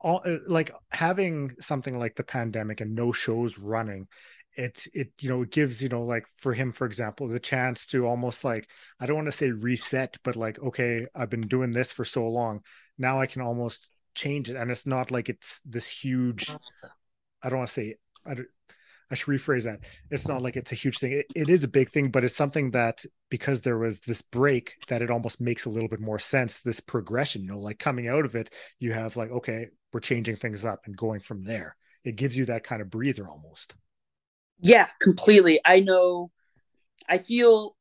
[0.02, 4.08] all uh, like having something like the pandemic and no shows running
[4.56, 7.86] it it you know it gives you know like for him for example the chance
[7.86, 11.72] to almost like i don't want to say reset but like okay i've been doing
[11.72, 12.62] this for so long.
[12.98, 16.50] Now i can almost change it and it's not like it's this huge
[17.42, 18.36] i don't want to say I,
[19.12, 19.80] I should rephrase that.
[20.12, 21.14] It's not like it's a huge thing.
[21.14, 24.74] It, it is a big thing but it's something that because there was this break
[24.88, 28.08] that it almost makes a little bit more sense this progression you know like coming
[28.08, 31.76] out of it you have like okay we're changing things up and going from there.
[32.04, 33.76] It gives you that kind of breather almost
[34.60, 35.60] Yeah, completely.
[35.66, 36.32] I know.
[37.08, 37.76] I feel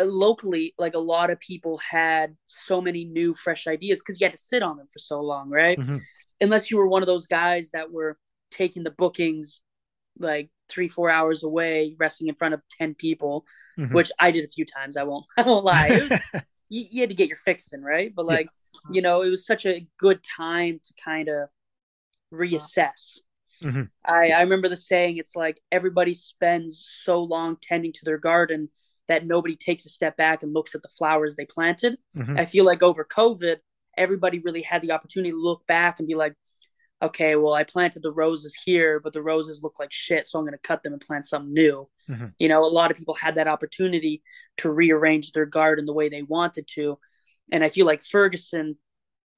[0.00, 4.26] uh, locally like a lot of people had so many new, fresh ideas because you
[4.26, 5.78] had to sit on them for so long, right?
[5.78, 6.00] Mhm.
[6.40, 8.18] Unless you were one of those guys that were
[8.50, 9.60] taking the bookings
[10.18, 13.44] like three, four hours away, resting in front of ten people,
[13.78, 13.92] Mhm.
[13.92, 14.96] which I did a few times.
[14.96, 15.26] I won't.
[15.36, 15.88] I won't lie.
[15.88, 16.12] It was,
[16.68, 18.14] you, you had to get your fix in, right?
[18.14, 18.32] But Yeah.
[18.32, 18.48] like,
[18.90, 21.48] you know, it was such a good time to kind of
[22.32, 23.20] reassess.
[23.62, 23.90] Mhm.
[24.04, 28.68] I, I remember the saying, it's like everybody spends so long tending to their garden
[29.08, 31.96] that nobody takes a step back and looks at the flowers they planted.
[32.16, 32.38] Mhm.
[32.38, 33.56] I feel like over COVID,
[33.96, 36.34] everybody really had the opportunity to look back and be like,
[37.00, 40.44] okay, well, I planted the roses here, but the roses look like shit, so I'm
[40.44, 41.88] going to cut them and plant something new.
[42.08, 42.32] Mhm.
[42.38, 44.22] You know, a lot of people had that opportunity
[44.58, 46.98] to rearrange their garden the way they wanted to.
[47.52, 48.78] And I feel like Ferguson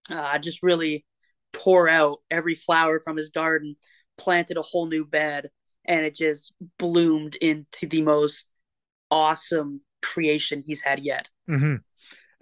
[0.09, 1.05] uh, just really
[1.53, 3.77] tore out every flower from his garden,
[4.21, 5.51] planted a whole new bed,
[5.87, 8.47] and it just bloomed into the most
[9.11, 11.29] awesome creation he's had yet.
[11.49, 11.83] Mhm.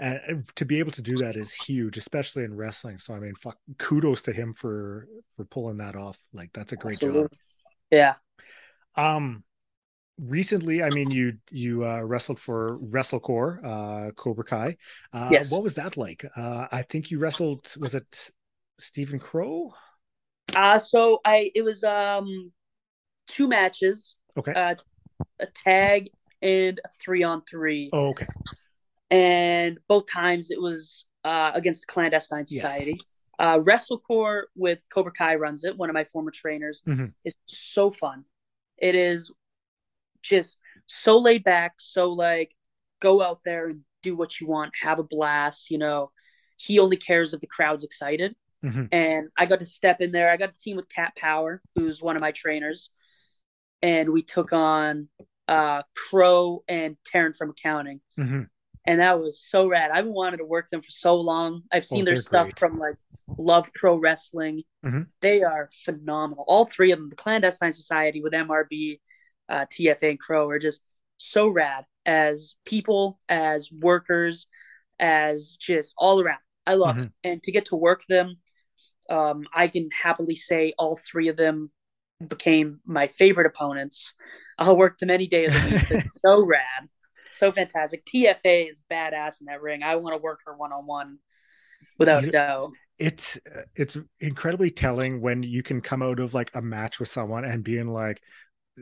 [0.00, 3.34] and to be able to do that is huge especially in wrestling so i mean
[3.34, 7.26] fuck kudos to him for for pulling that off like that's a great job
[7.90, 8.14] Yeah.
[8.94, 9.42] Um,
[10.18, 14.76] recently, I mean, you you uh, wrestled for WrestleCore, uh, Cobra Kai.
[15.12, 15.50] Uh, Yes.
[15.52, 16.24] What was that like?
[16.36, 17.74] Uh, I think you wrestled.
[17.78, 18.30] Was it
[18.78, 19.72] Stephen Crow?
[20.54, 22.52] Uh so I it was um
[23.26, 24.52] two matches, Okay.
[24.52, 24.74] uh
[25.40, 26.10] a tag
[26.42, 27.90] and a three on three.
[27.92, 28.26] oh, okay.
[29.10, 32.62] And both times it was uh against the clandestine Yes.
[32.62, 33.00] society.
[33.38, 36.82] Uh WrestleCore with Cobra Kai runs it, one of my former trainers.
[36.86, 37.12] Mhm.
[37.24, 38.24] is so fun.
[38.78, 39.30] It is
[40.22, 42.54] just so laid back, so like
[43.00, 46.10] go out there and do what you want, have a blast, you know.
[46.56, 48.34] He only cares if the crowd's excited.
[48.64, 48.88] Mhm.
[48.90, 50.30] And I got to step in there.
[50.30, 52.90] I got a team with Cat Power, who's one of my trainers.
[53.82, 55.08] And we took on
[55.46, 58.00] uh Crow and Taryn from accounting.
[58.18, 58.48] Mhm.
[58.84, 59.90] And that was so rad.
[59.90, 61.62] I've wanted to work them for so long.
[61.72, 62.58] I've seen Oh, their stuff great.
[62.58, 62.96] from like
[63.38, 64.64] Love Pro Wrestling.
[64.84, 65.06] Mhm.
[65.20, 66.44] They are phenomenal.
[66.48, 69.00] All three of them, the Clandestine Society with MRB,
[69.48, 70.82] uh, TFA, and Crow, are just
[71.18, 74.46] so rad as people, as workers,
[74.98, 76.40] as just all around.
[76.66, 77.06] I love Mhm.
[77.06, 77.12] it.
[77.24, 78.40] And to get to work them,
[79.08, 81.70] um, I can happily say all three of them
[82.26, 84.14] became my favorite opponents.
[84.58, 85.90] I'll work them any day of the week.
[85.90, 86.88] It's so rad.
[87.30, 88.04] so fantastic.
[88.04, 89.82] TFA is badass in that ring.
[89.82, 91.18] I want to work her one on one,
[91.98, 92.72] without a doubt.
[92.98, 93.38] It's
[93.76, 97.62] it's incredibly telling when you can come out of like a match with someone and
[97.62, 98.20] being like,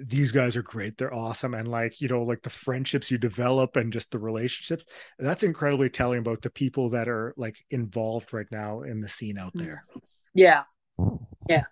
[0.05, 3.77] these guys are great they're awesome and like you know like the friendships you develop
[3.77, 4.85] and just the relationships
[5.19, 9.39] that's incredibly telling about the people that are like involved right now in the scene
[9.39, 9.81] out there
[10.37, 10.63] yeah
[11.49, 11.65] yeah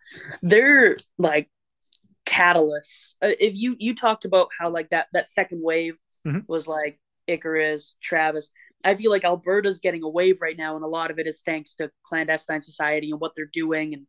[0.42, 1.48] they're like
[2.26, 6.40] catalysts uh, if you you talked about how like that that second wave mm-hmm.
[6.48, 8.50] was like icarus travis
[8.84, 11.42] i feel like alberta's getting a wave right now and a lot of it is
[11.42, 14.06] thanks to clandestine society and what they're doing and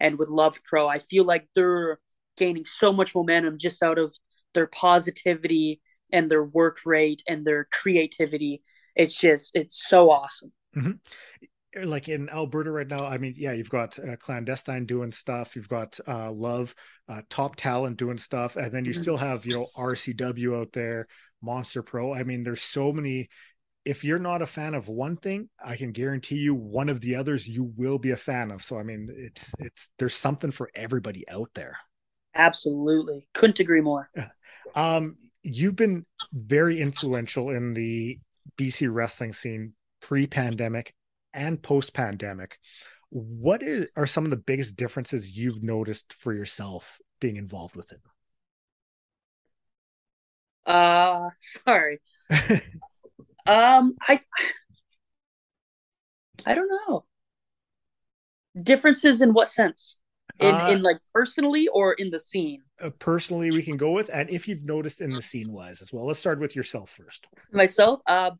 [0.00, 1.98] and with love pro i feel like they're
[2.36, 4.14] gaining so much momentum just out of
[4.54, 5.80] their positivity
[6.12, 8.62] and their work rate and their creativity.
[8.94, 10.52] It's just it's so awesome.
[10.76, 10.92] Mm-hmm.
[11.82, 15.68] Like in Alberta right now, I mean, yeah, you've got uh, clandestine doing stuff, you've
[15.68, 16.74] got uh, Love,
[17.08, 19.02] uh, top talent doing stuff, and then you mm-hmm.
[19.02, 21.08] still have you know RCW out there,
[21.42, 22.14] Monster Pro.
[22.14, 23.28] I mean, there's so many
[23.84, 27.16] if you're not a fan of one thing, I can guarantee you one of the
[27.16, 28.62] others you will be a fan of.
[28.62, 31.76] So I mean, it's it's there's something for everybody out there.
[32.34, 33.26] Absolutely.
[33.34, 34.10] Couldn't agree more.
[34.76, 35.14] Um,
[35.44, 38.18] you've been very influential in the
[38.58, 40.92] BC wrestling scene pre-pandemic
[41.34, 42.58] and post-pandemic.
[43.10, 47.92] What is, are some of the biggest differences you've noticed for yourself being involved with
[47.92, 48.00] it?
[50.66, 52.00] Uh, sorry.
[53.46, 54.20] um, I
[56.46, 57.04] I don't know.
[58.60, 59.96] Differences in what sense?
[60.40, 64.10] in uh, in like personally or in the scene uh, personally we can go with
[64.12, 67.26] and if you've noticed in the scene wise as well let's start with yourself first
[67.52, 68.30] myself uh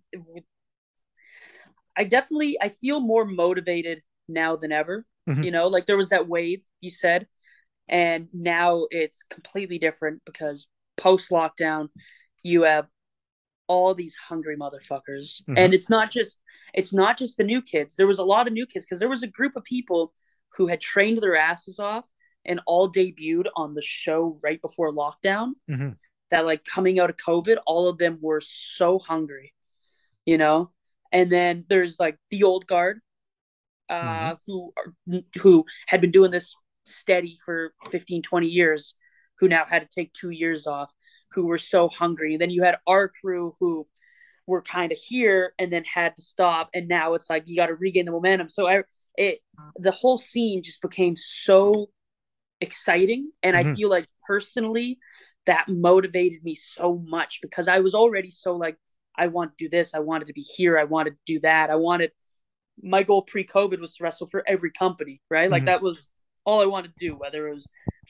[1.96, 5.42] i definitely i feel more motivated now than ever mm-hmm.
[5.42, 7.26] you know like there was that wave you said
[7.88, 11.88] and now it's completely different because post lockdown
[12.42, 12.86] you have
[13.66, 15.54] all these hungry motherfuckers mm-hmm.
[15.56, 16.38] and it's not just
[16.74, 19.08] it's not just the new kids there was a lot of new kids because there
[19.08, 20.12] was a group of people
[20.56, 22.08] who had trained their asses off
[22.44, 25.52] and all debuted on the show right before lockdown.
[25.70, 25.90] Mm-hmm.
[26.30, 29.52] That like coming out of COVID, all of them were so hungry,
[30.26, 30.70] you know.
[31.14, 33.00] And then there's like the old guard,
[33.88, 34.34] uh, mm-hmm.
[34.46, 36.54] who are, who had been doing this
[36.84, 38.94] steady for 15, 20 years,
[39.38, 40.90] who now had to take two years off,
[41.32, 42.34] who were so hungry.
[42.34, 43.86] And then you had our crew who
[44.46, 47.68] were kind of here and then had to stop, and now it's like you got
[47.68, 48.50] to regain the momentum.
[48.50, 48.82] So I
[49.16, 49.40] it
[49.76, 51.88] the whole scene just became so
[52.60, 53.70] exciting and mm-hmm.
[53.70, 54.98] i feel like personally
[55.46, 58.76] that motivated me so much because i was already so like
[59.16, 59.94] i want to do this.
[59.94, 60.78] I wanted to be here.
[60.78, 61.70] I wanted to do that.
[61.70, 62.12] I wanted
[62.82, 65.44] my goal pre-covid was to wrestle for every company right?
[65.44, 65.52] Mm-hmm.
[65.52, 66.08] like that was
[66.44, 67.68] all i wanted to do whether it was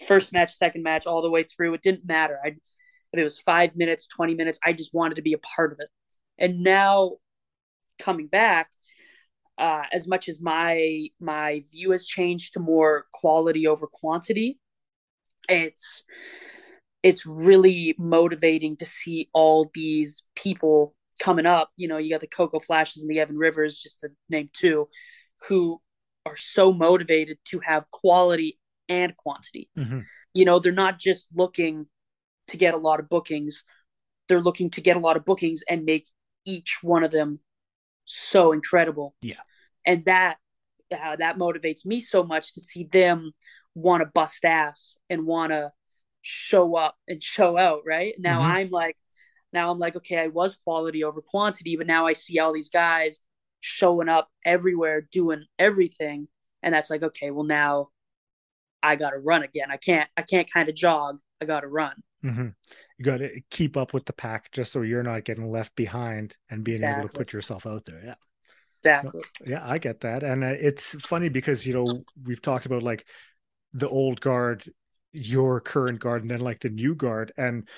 [0.08, 1.74] first match second match all the way through.
[1.74, 2.38] It didn't matter.
[2.44, 5.72] I if it was five minutes 20 minutes i just wanted to be a part
[5.72, 5.88] of it.
[6.38, 7.12] And now
[7.98, 8.70] coming back
[9.56, 14.58] uh, as much as my my view has changed to more quality over quantity
[15.48, 16.04] it's
[17.04, 22.26] it's really motivating to see all these people coming up you know you got the
[22.26, 24.88] coco flashes and the evan rivers just to name two
[25.48, 25.80] who
[26.26, 30.00] are so motivated to have quality and quantity mm-hmm.
[30.32, 31.86] you know they're not just looking
[32.48, 33.64] to get a lot of bookings
[34.28, 36.06] they're looking to get a lot of bookings and make
[36.44, 37.40] each one of them
[38.04, 39.14] so incredible.
[39.20, 39.40] Yeah.
[39.86, 40.38] And that
[40.92, 43.32] uh, that motivates me so much to see them
[43.74, 45.72] want to bust ass and want to
[46.24, 48.14] show up and show out, right?
[48.18, 48.50] Now mm-hmm.
[48.50, 48.96] I'm like
[49.52, 52.70] now I'm like okay, I was quality over quantity, but now I see all these
[52.70, 53.20] guys
[53.60, 56.28] showing up everywhere doing everything
[56.62, 57.88] and that's like okay, well now
[58.82, 59.70] I got to run again.
[59.70, 61.18] I can't I can't kind of jog.
[61.40, 62.02] I got to run.
[62.24, 62.48] Mm-hmm.
[62.98, 66.36] You got to keep up with the pack just so you're not getting left behind
[66.48, 67.00] and being exactly.
[67.00, 68.02] able to put yourself out there.
[68.02, 68.14] Yeah.
[68.80, 69.22] Exactly.
[69.46, 70.22] Yeah, I get that.
[70.22, 73.06] And uh, it's funny because, you know, we've talked about like
[73.72, 74.64] the old guard,
[75.14, 77.32] your current guard, and then like the new guard.
[77.36, 77.68] And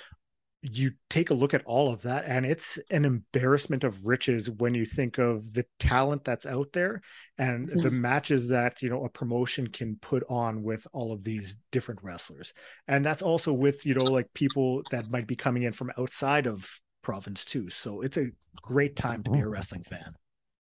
[0.63, 4.75] you take a look at all of that and it's an embarrassment of riches when
[4.75, 7.01] you think of the talent that's out there
[7.39, 7.81] and mm-hmm.
[7.81, 12.03] the matches that you know a promotion can put on with all of these different
[12.03, 12.53] wrestlers.
[12.89, 16.47] And that's also with you know like people that might be coming in from outside
[16.47, 16.69] of
[17.03, 17.69] province too.
[17.71, 20.15] So it's a great time to be a wrestling fan.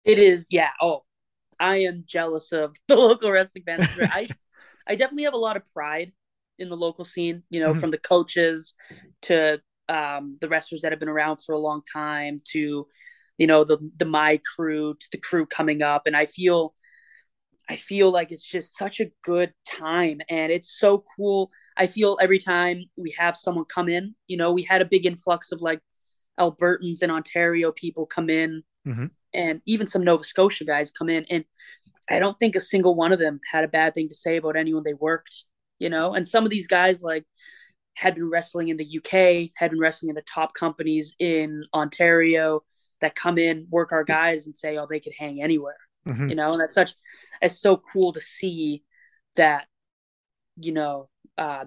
[0.06, 0.70] It is yeah.
[0.82, 1.04] Oh
[1.60, 3.88] i am jealous of the local wrestling fans.
[4.00, 4.28] I
[4.88, 6.12] i definitely have a lot of pride
[6.60, 7.80] in the local scene you know mm-hmm.
[7.80, 8.74] from the coaches
[9.22, 12.88] to um, the wrestlers that have been around for a long time to
[13.38, 16.74] you know the the my crew to the crew coming up and i feel
[17.70, 22.18] i feel like it's just such a good time and it's so cool i feel
[22.22, 25.62] every time we have someone come in you know we had a big influx of
[25.62, 25.80] like
[26.40, 29.12] Albertans and Ontario people come in, Mhm.
[29.34, 31.46] and even some Nova Scotia guys come in, and
[32.10, 34.56] I don't think a single one of them had a bad thing to say about
[34.56, 35.46] anyone they worked.
[35.80, 37.26] You know, and some of these guys like
[37.96, 42.64] had been wrestling in the UK, had been wrestling in the top companies in Ontario
[43.02, 45.78] that come in, work our guys, and say, oh, they could hang anywhere.
[46.08, 46.30] Mhm.
[46.30, 46.94] You know, and that's such,
[47.42, 48.84] it's so cool to see
[49.36, 49.68] that,
[50.58, 51.66] you know, uh,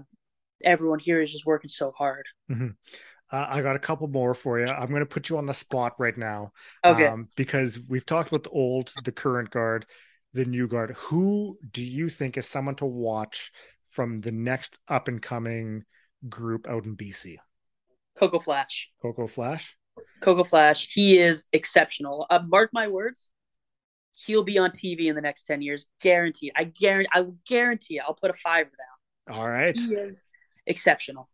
[0.65, 2.27] everyone here is just working so hard.
[2.51, 4.67] Uh, I got a couple more for you.
[4.67, 6.53] I'm going to put you on the spot right now.
[6.85, 7.07] Okay.
[7.07, 9.87] Um, because we've talked about the old, the current guard,
[10.33, 10.93] the new guard.
[10.93, 13.53] Who do you think is someone to watch
[13.97, 15.85] from the next up and coming
[16.29, 17.39] group out in BC?
[18.15, 18.91] Coco Flash.
[19.01, 19.77] Coco Flash?
[20.21, 20.87] Coco Flash.
[20.93, 22.27] He is exceptional.
[22.29, 23.31] Uh, mark my words.
[24.27, 25.87] He'll be on TV in the next 10 years.
[26.01, 26.53] Guaranteed.
[26.55, 28.03] I guarantee, I will guarantee it.
[28.07, 29.37] I'll put a fiver down.
[29.37, 29.75] All right.
[29.75, 30.25] He is
[30.67, 31.29] exceptional.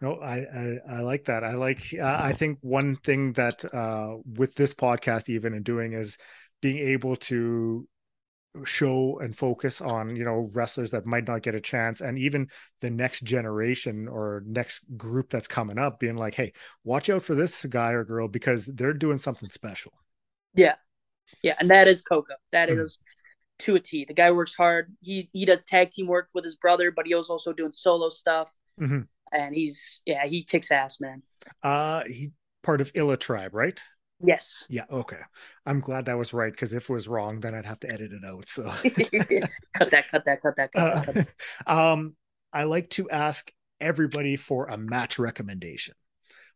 [0.00, 1.44] No, I, I I like that.
[1.44, 1.82] I like.
[1.98, 6.18] Uh, I think one thing that uh, with this podcast, even and doing, is
[6.60, 7.88] being able to
[8.64, 12.48] show and focus on you know wrestlers that might not get a chance, and even
[12.80, 16.52] the next generation or next group that's coming up, being like, hey,
[16.84, 19.92] watch out for this guy or girl because they're doing something special.
[20.54, 20.76] Yeah.
[21.42, 21.54] Yeah.
[21.58, 22.34] And that is Coco.
[22.52, 22.80] That Mhm.
[22.80, 22.98] is
[23.60, 24.04] to a T.
[24.04, 24.94] The guy works hard.
[25.00, 28.08] He he does tag team work with his brother, but he was also doing solo
[28.08, 28.56] stuff.
[28.78, 29.08] Mhm.
[29.32, 31.22] And he's yeah, he kicks ass, man.
[31.62, 32.32] Uh, he
[32.62, 33.80] part of Illa tribe, right?
[34.22, 34.66] Yes.
[34.70, 34.84] Yeah.
[34.90, 35.20] Okay.
[35.66, 38.12] I'm glad that was right because if it was wrong, then I'd have to edit
[38.12, 38.48] it out.
[38.48, 38.64] So.
[39.74, 41.04] cut that, cut that, cut that, cut that.
[41.04, 41.34] Cut that.
[41.66, 42.16] Uh, um,
[42.52, 43.50] I like to ask
[43.80, 45.94] everybody for a match recommendation.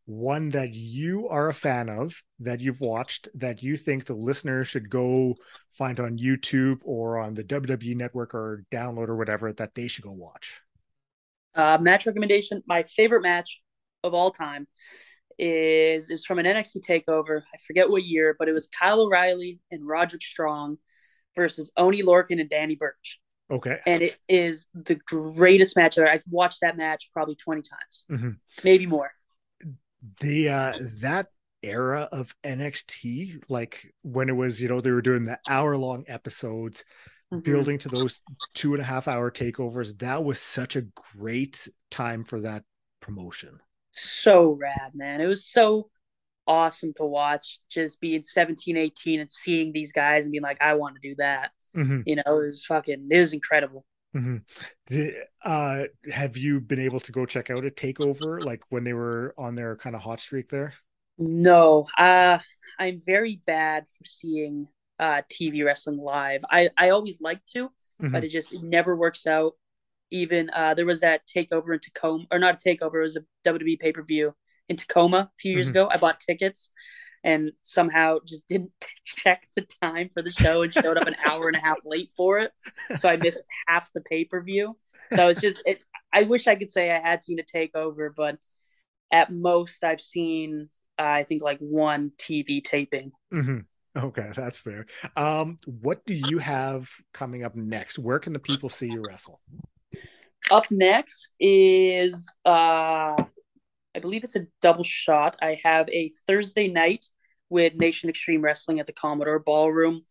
[0.07, 4.65] One that you are a fan of, that you've watched, that you think the listener
[4.65, 5.37] should go
[5.73, 10.05] find on YouTube or on the WWE network or download or whatever that they should
[10.05, 10.63] go watch.
[11.55, 12.63] Uh, match recommendation.
[12.67, 13.61] My favorite match
[14.03, 14.67] of all time
[15.39, 17.43] is is from an NXT takeover.
[17.55, 20.79] I forget what year, but it was Kyle O'Reilly and Roderick Strong
[21.37, 23.21] versus Oney Lorcan and Danny Burch.
[23.51, 23.79] Okay.
[23.87, 26.09] And it is the greatest match ever.
[26.09, 28.37] I've watched that match probably 20 times, Mhm.
[28.65, 29.11] maybe more.
[30.21, 31.29] The uh that
[31.63, 36.05] era of NXT, like when it was, you know, they were doing the hour long
[36.09, 36.85] episodes,
[37.33, 37.43] Mhm.
[37.43, 38.21] building to those
[38.55, 39.99] two and a half hour takeovers.
[39.99, 40.83] That was such a
[41.17, 42.65] great time for that
[43.01, 43.61] promotion.
[44.01, 45.21] So rad, man.
[45.21, 45.91] It was so
[46.47, 50.75] awesome to watch just being 17, 18 and seeing these guys and being like, I
[50.75, 51.53] want to do that.
[51.75, 53.87] Mhm, You know, it was fucking, it was incredible.
[54.15, 54.43] mhm.
[55.45, 59.35] Uh, have you been able to go check out a takeover like when they were
[59.39, 60.75] on their kind of hot streak there?
[61.19, 62.39] No, uh,
[62.79, 64.69] I'm very bad for seeing
[64.99, 66.45] uh, TV wrestling live.
[66.51, 67.71] I, I always like to,
[68.01, 68.13] Mhm.
[68.13, 69.55] but it just it never works out.
[70.11, 73.25] Even uh, there was that takeover in Tacoma, or not a takeover, it was a
[73.45, 74.35] WWE pay per view
[74.69, 75.71] in Tacoma a few years Mhm.
[75.71, 75.89] ago.
[75.91, 76.71] I bought tickets
[77.25, 78.73] and somehow just didn't
[79.05, 82.11] check the time for the show and showed up an hour and a half late
[82.17, 82.53] for it.
[82.97, 84.77] So I missed half the pay per view.
[85.13, 85.81] So it's just, it,
[86.13, 88.39] I wish I could say I had seen a takeover, but
[89.11, 93.13] at most I've seen, uh, I think, like one TV taping.
[93.33, 93.65] Mhm.
[93.97, 94.87] Okay, that's fair.
[95.17, 97.99] Um, what do you have coming up next?
[97.99, 99.41] Where can the people see you wrestle?
[100.51, 103.23] Up next is, uh,
[103.95, 105.37] I believe it's a double shot.
[105.43, 107.07] I have a Thursday night
[107.51, 110.03] with Nation Extreme Wrestling at the Commodore Ballroom,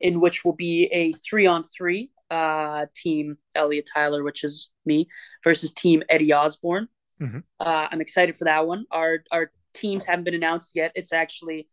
[0.00, 5.08] in which will be a three on three uh, team Elliot Tyler, which is me,
[5.44, 6.88] versus team Eddie Osborne.
[7.20, 7.42] Mhm.
[7.58, 8.84] Uh, I'm excited for that one.
[8.90, 10.92] Our our teams haven't been announced yet.
[10.94, 11.68] It's actually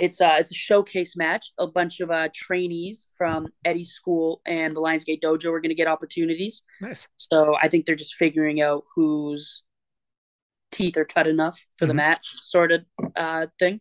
[0.00, 1.52] it's uh it's a showcase match.
[1.58, 5.74] A bunch of uh trainees from Eddie's school and the Lionsgate Dojo are going to
[5.74, 6.62] get opportunities.
[6.80, 7.08] Nice.
[7.16, 9.62] So I think they're just figuring out whose
[10.70, 11.96] teeth are cut enough for the Mhm.
[11.96, 12.84] match, sort of
[13.16, 13.80] uh, thing.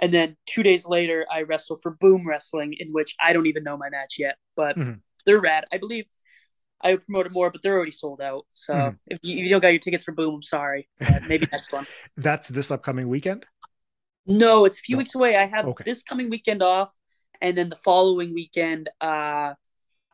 [0.00, 3.62] And then two days later, I wrestle for Boom Wrestling, in which I don't even
[3.62, 5.00] know my match yet, but Mhm.
[5.26, 5.66] they're rad.
[5.72, 6.06] I believe
[6.80, 8.46] I would promote it more, but they're already sold out.
[8.52, 8.98] So Mhm.
[9.06, 10.88] if, you, if you don't got your tickets for Boom, I'm sorry.
[10.98, 11.86] But maybe next one.
[12.16, 13.46] That's this upcoming weekend.
[14.26, 14.98] No, it's a few No.
[14.98, 15.36] weeks away.
[15.36, 15.84] I have Okay.
[15.84, 16.94] this coming weekend off,
[17.40, 19.54] and then the following weekend, uh,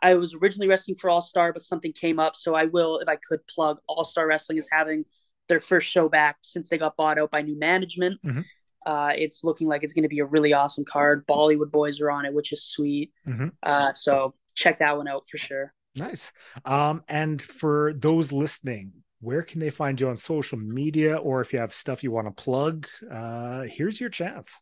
[0.03, 3.09] I was originally wrestling for All Star, but something came up, so I will, if
[3.09, 5.05] I could, plug All Star Wrestling is having
[5.49, 8.21] their first show back since they got bought out by new management.
[8.23, 8.45] Mhm.
[8.87, 11.27] Uh, it's looking like it's going to be a really awesome card.
[11.27, 13.13] Bollywood Boyz are on it, which is sweet.
[13.27, 13.53] Mhm.
[13.63, 15.75] Uh, so check that one out for sure.
[15.97, 16.33] Nice.
[16.65, 21.53] Um, and for those listening, where can they find you on social media, or if
[21.53, 22.87] you have stuff you want to plug?
[23.11, 24.61] Uh, here's your chance.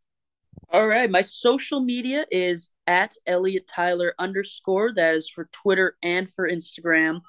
[0.70, 1.10] All right.
[1.10, 4.92] My social media is at Elliot Tyler underscore.
[4.92, 7.20] That is for Twitter and for Instagram.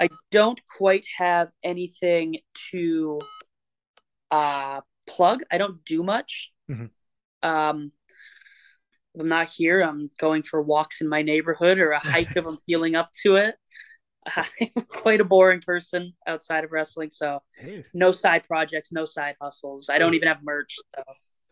[0.00, 2.38] I don't quite have anything
[2.70, 3.20] to
[4.30, 5.42] uh plug.
[5.50, 6.52] I don't do much.
[6.70, 6.90] Mhm.
[7.42, 7.92] Um,
[9.18, 9.80] I'm not here.
[9.80, 13.36] I'm going for walks in my neighborhood or a hike if I'm feeling up to
[13.36, 13.56] it.
[14.36, 19.36] I'm quite a boring person outside of wrestling, so Hey, no side projects, no side
[19.40, 19.88] hustles.
[19.90, 20.76] I don't even have merch.
[20.94, 21.02] So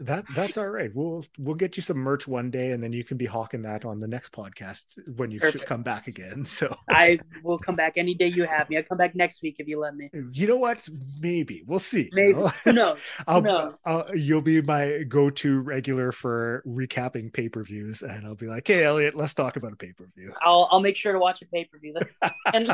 [0.01, 0.91] that that's all right.
[0.93, 3.85] We'll we'll get you some merch one day, and then you can be hawking that
[3.85, 4.87] on the next podcast
[5.17, 6.45] when you should come back again.
[6.55, 8.77] So I will come back any day you have me.
[8.77, 10.09] I'll come back next week if you let me.
[10.33, 10.89] you know what?
[11.21, 12.03] Maybe we'll see.
[12.03, 12.33] you Maybe.
[12.33, 12.53] know?
[12.67, 12.99] Knows?
[13.27, 13.75] I'll, knows?
[13.85, 19.15] I'll you'll be my go-to regular for recapping pay-per-views, and I'll be like, "Hey, Elliot,
[19.17, 21.95] let's talk about a pay-per-view." I'll I'll make sure to watch a pay per view.
[22.53, 22.69] And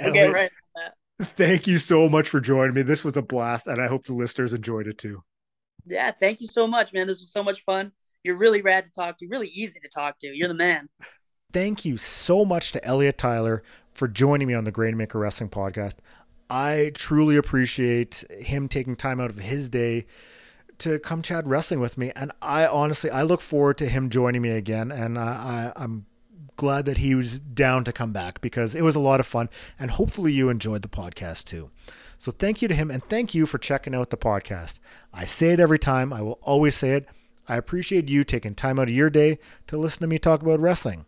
[0.00, 0.50] we'll get right.
[1.20, 2.82] thank you so much for joining me.
[2.82, 5.22] This was a blast, and I hope the listeners enjoyed it too.
[5.86, 7.06] Yeah, thank you so much, man.
[7.06, 7.92] This was so much fun.
[8.22, 9.26] You're really rad to talk to.
[9.26, 10.28] Really easy to talk to.
[10.28, 10.88] You're the man.
[11.52, 13.62] Thank you so much to Elliot Tyler
[13.92, 15.96] for joining me on the Grainmaker Wrestling Podcast.
[16.48, 20.06] I truly appreciate him taking time out of his day
[20.78, 24.42] to come chat wrestling with me, and I honestly I look forward to him joining
[24.42, 26.06] me again, and I, I I'm
[26.62, 29.50] glad that he was down to come back because it was a lot of fun,
[29.80, 31.72] and hopefully you enjoyed the podcast too.
[32.18, 34.78] So thank you to him, and thank you for checking out the podcast.
[35.12, 37.08] I say it every time, I will always say it.
[37.48, 40.60] I appreciate you taking time out of your day to listen to me talk about
[40.60, 41.04] wrestling.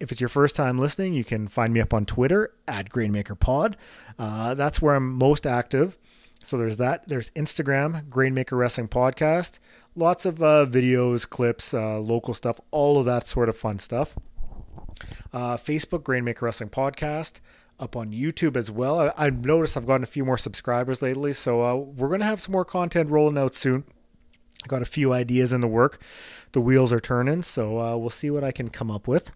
[0.00, 3.74] If it's your first time listening, you can find me up on Twitter at GrainmakerPod.
[4.18, 5.98] Uh, that's where I'm most active.
[6.42, 7.06] So there's that.
[7.06, 9.58] There's Instagram, Grainmaker Wrestling Podcast.
[9.94, 14.16] Lots of uh, videos, clips, uh, local stuff, all of that sort of fun stuff.
[15.32, 17.40] Uh, Facebook, Grainmaker Wrestling Podcast.
[17.78, 18.98] Up on YouTube as well.
[19.00, 22.26] I, I've noticed I've gotten a few more subscribers lately, so uh, we're going to
[22.26, 23.84] have some more content rolling out soon.
[24.64, 26.00] I got a few ideas in the work.
[26.52, 29.30] The wheels are turning, so uh, we'll see what I can come up with.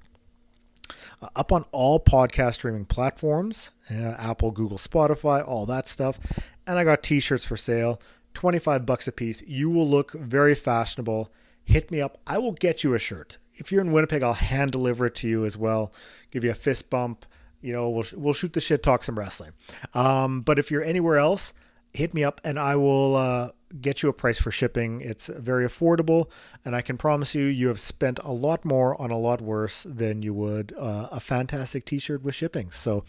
[1.23, 6.19] Uh, up on all podcast streaming platforms uh, Apple, Google, Spotify, all that stuff.
[6.67, 8.01] And I got t shirts for sale,
[8.35, 9.43] 25 bucks a piece.
[9.43, 11.31] You will look very fashionable.
[11.65, 12.19] Hit me up.
[12.27, 13.39] I will get you a shirt.
[13.61, 15.93] If you're in Winnipeg, I'll hand deliver it to you as well.
[16.31, 17.27] Give you a fist bump.
[17.61, 19.53] You know, we'll, we'll shoot the shit, talk some wrestling.
[19.95, 21.53] Um, but if you're anywhere else,
[21.93, 23.51] hit me up and I will uh,
[23.81, 25.01] get you a price for shipping.
[25.03, 26.31] It's very affordable,
[26.65, 29.85] and I can promise you, you have spent a lot more on a lot worse
[29.89, 32.71] than you would uh, a fantastic T-shirt with shipping.
[32.71, 33.05] So,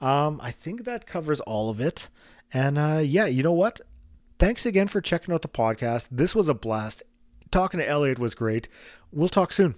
[0.00, 2.08] um, I think that covers all of it.
[2.52, 3.80] And uh, yeah, you know what?
[4.38, 6.06] Thanks again for checking out the podcast.
[6.10, 7.02] This was a blast.
[7.50, 8.68] Talking to Elliot was great.
[9.10, 9.74] We'll talk soon.